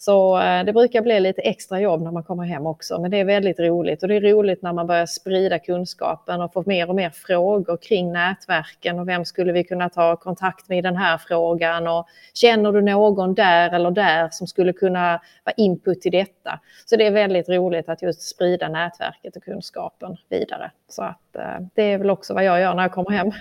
Så 0.00 0.40
eh, 0.40 0.64
det 0.64 0.72
brukar 0.72 1.02
bli 1.02 1.20
lite 1.20 1.42
extra 1.42 1.80
jobb 1.80 2.02
när 2.02 2.10
man 2.10 2.22
kommer 2.22 2.44
hem 2.44 2.66
också, 2.66 3.00
men 3.00 3.10
det 3.10 3.16
är 3.16 3.24
väldigt 3.24 3.60
roligt. 3.60 4.02
Och 4.02 4.08
det 4.08 4.16
är 4.16 4.20
roligt 4.20 4.62
när 4.62 4.72
man 4.72 4.86
börjar 4.86 5.06
sprida 5.06 5.58
kunskapen 5.58 6.40
och 6.40 6.52
få 6.52 6.62
mer 6.66 6.88
och 6.88 6.94
mer 6.94 7.10
frågor 7.10 7.76
kring 7.76 8.12
nätverken 8.12 8.98
och 8.98 9.08
vem 9.08 9.24
skulle 9.24 9.52
vi 9.52 9.64
kunna 9.64 9.88
ta 9.88 10.16
kontakt 10.16 10.68
med 10.68 10.78
i 10.78 10.82
den 10.82 10.96
här 10.96 11.18
frågan 11.18 11.86
och 11.86 12.06
känner 12.34 12.72
du 12.72 12.82
någon 12.82 13.34
där 13.34 13.70
eller 13.70 13.90
där 13.90 14.28
som 14.32 14.46
skulle 14.46 14.72
kunna 14.72 15.20
vara 15.44 15.54
input 15.56 16.00
till 16.00 16.12
detta? 16.12 16.60
Så 16.86 16.96
det 16.96 17.06
är 17.06 17.10
väldigt 17.10 17.48
roligt 17.48 17.88
att 17.88 18.02
just 18.02 18.22
sprida 18.22 18.68
nätverket 18.68 19.36
och 19.36 19.42
kunskapen 19.42 20.16
vidare. 20.28 20.70
Så 20.88 21.02
att 21.02 21.36
eh, 21.36 21.66
det 21.74 21.82
är 21.82 21.98
väl 21.98 22.10
också 22.10 22.34
vad 22.34 22.44
jag 22.44 22.60
gör 22.60 22.74
när 22.74 22.82
jag 22.82 22.92
kommer 22.92 23.10
hem. 23.10 23.32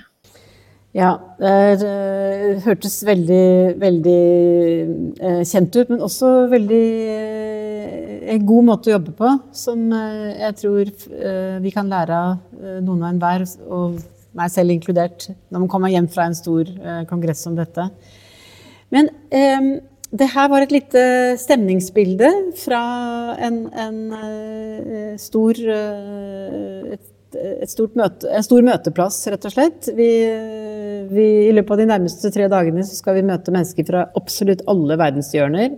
Ja, 0.95 1.10
det 1.36 1.84
eh, 1.84 2.62
hørtes 2.63 3.02
veldig, 3.06 3.76
veldig 3.82 4.21
eh, 5.19 5.41
kjent 5.45 5.76
ut, 5.76 5.89
men 5.91 6.04
også 6.06 6.30
veldig 6.50 6.86
eh, 7.12 8.13
en 8.34 8.45
god 8.47 8.67
måte 8.69 8.89
å 8.89 8.93
jobbe 8.95 9.12
på. 9.17 9.34
Som 9.52 9.91
eh, 9.91 10.38
jeg 10.45 10.56
tror 10.62 10.88
eh, 10.88 11.58
vi 11.63 11.73
kan 11.76 11.91
lære 11.91 12.21
av 12.30 12.63
noen 12.86 13.04
og 13.04 13.10
enhver, 13.10 13.43
og 13.67 14.00
meg 14.38 14.54
selv 14.54 14.73
inkludert, 14.73 15.28
når 15.52 15.65
man 15.65 15.71
kommer 15.71 15.91
hjem 15.91 16.08
fra 16.13 16.30
en 16.30 16.38
stor 16.38 16.71
kongress 17.10 17.43
som 17.43 17.58
dette. 17.58 17.89
Men 18.93 19.12
eh, 19.34 19.69
det 20.08 20.30
her 20.32 20.47
var 20.54 20.63
et 20.63 20.71
lite 20.71 21.04
stemningsbilde 21.41 22.32
fra 22.62 22.82
en, 23.43 23.65
en 23.76 25.17
stor 25.19 25.60
et 25.67 27.04
et 27.35 27.71
møte, 27.97 28.29
en 28.31 28.45
stor 28.45 28.63
møteplass, 28.63 29.19
rett 29.31 29.47
og 29.49 29.53
slett. 29.53 29.89
Vi, 29.97 30.09
vi, 31.11 31.25
I 31.49 31.55
løpet 31.55 31.75
av 31.75 31.81
de 31.81 31.89
nærmeste 31.89 32.31
tre 32.33 32.47
dagene 32.51 32.85
skal 32.87 33.17
vi 33.19 33.25
møte 33.27 33.53
mennesker 33.53 33.87
fra 33.87 34.05
absolutt 34.19 34.63
alle 34.71 34.99
verdenshjørner. 34.99 35.75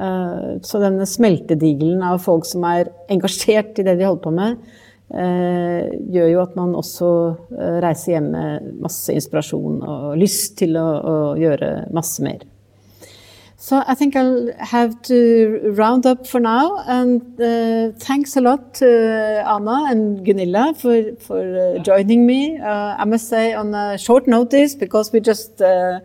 Eh, 0.00 0.50
så 0.62 0.80
denne 0.82 1.06
smeltedigelen 1.08 2.04
av 2.06 2.20
folk 2.24 2.46
som 2.48 2.64
er 2.68 2.92
engasjert 3.12 3.80
i 3.80 3.86
det 3.86 3.98
de 3.98 4.06
holder 4.06 4.24
på 4.24 4.32
med, 4.34 4.70
eh, 5.10 5.90
gör 6.14 6.14
gjør 6.14 6.30
jo 6.30 6.42
at 6.44 6.56
man 6.56 6.76
også 6.78 7.10
reser 7.50 7.58
eh, 7.58 7.80
reiser 7.84 8.16
hjem 8.16 8.30
med 8.34 8.70
masse 8.86 9.12
inspirasjon 9.12 9.82
og 9.82 10.16
lyst 10.20 10.56
til 10.62 10.78
å, 10.80 10.88
å 11.00 11.16
gjøre 11.40 11.90
masse 11.96 12.22
mer. 12.24 12.46
So 13.62 13.84
I 13.86 13.94
think 13.94 14.16
I'll 14.16 14.50
have 14.58 15.02
to 15.02 15.74
round 15.76 16.06
up 16.06 16.26
for 16.26 16.40
now. 16.40 16.82
And 16.86 17.20
uh, 17.38 17.92
thanks 17.98 18.34
a 18.34 18.40
lot 18.40 18.72
to 18.76 19.44
Anna 19.46 19.84
and 19.90 20.24
Gunilla 20.24 20.72
for, 20.74 21.14
for 21.16 21.76
uh, 21.76 21.78
joining 21.80 22.24
me. 22.24 22.58
Uh, 22.58 22.96
I 22.98 23.04
must 23.04 23.28
say 23.28 23.52
on 23.52 23.74
a 23.74 23.98
short 23.98 24.26
notice 24.26 24.74
because 24.74 25.12
we 25.12 25.20
just 25.20 25.60
uh, 25.60 26.00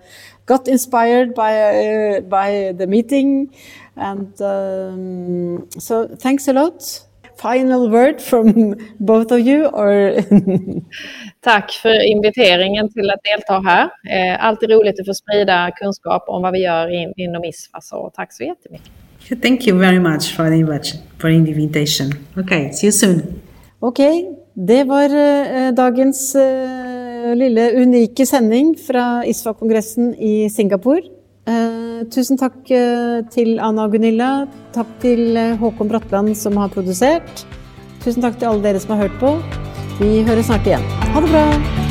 got 0.46 0.68
inspired 0.68 1.34
by, 1.34 2.18
uh, 2.18 2.20
by 2.20 2.74
the 2.74 2.88
meeting. 2.88 3.56
And 3.96 4.34
um, 4.42 5.70
so 5.80 6.10
thanks 6.10 6.50
a 6.50 6.54
lot 6.54 7.05
final 7.42 7.90
word 7.90 8.22
from 8.22 8.76
both 8.98 9.32
of 9.32 9.40
you? 9.40 9.66
Or 9.68 10.22
Tack 11.42 11.72
för 11.72 12.08
inviteringen 12.08 12.90
till 12.94 13.10
att 13.10 13.24
delta 13.24 13.62
här. 13.66 13.84
Eh, 13.84 14.46
alltid 14.46 14.70
roligt 14.70 15.00
att 15.00 15.06
få 15.06 15.14
sprida 15.14 15.72
kunskap 15.72 16.24
om 16.28 16.42
vad 16.42 16.54
vi 16.54 16.64
gör 16.64 16.88
in, 17.02 17.14
inom 17.18 17.44
ISFA, 17.44 17.82
så 17.82 18.12
tack 18.16 18.34
så 18.34 18.44
jättemycket. 18.44 18.92
Thank 19.42 19.68
you 19.68 19.80
very 19.80 20.00
much 20.00 20.36
for 20.36 20.50
the 20.50 20.56
invitation. 20.56 21.02
For 21.18 21.30
the 21.30 21.36
invitation. 21.36 22.12
Okay, 22.38 22.74
see 22.74 22.88
you 22.88 22.92
soon. 22.92 23.22
Okej, 23.80 24.24
okay, 24.24 24.36
det 24.54 24.84
var 24.84 25.10
uh, 25.10 25.74
dagens 25.74 26.36
uh, 26.36 27.36
lille 27.36 27.72
unike 27.72 28.26
sending 28.26 28.76
fra 28.88 29.26
ISFA-kongressen 29.26 30.16
i 30.16 30.50
Singapore. 30.50 31.02
Eh, 31.46 32.06
tusen 32.10 32.40
takk 32.42 32.58
eh, 32.74 33.22
til 33.34 33.60
Anna 33.62 33.86
og 33.86 33.94
Gunilla. 33.94 34.48
Takk 34.74 34.98
til 35.04 35.38
eh, 35.38 35.54
Håkon 35.62 35.92
Bratland 35.92 36.34
som 36.40 36.58
har 36.58 36.74
produsert. 36.74 37.46
Tusen 38.02 38.26
takk 38.26 38.40
til 38.42 38.50
alle 38.50 38.66
dere 38.66 38.82
som 38.82 38.96
har 38.96 39.06
hørt 39.06 39.20
på. 39.22 39.36
Vi 40.02 40.26
høres 40.26 40.50
snart 40.50 40.66
igjen. 40.66 40.94
Ha 41.14 41.22
det 41.22 41.34
bra! 41.34 41.85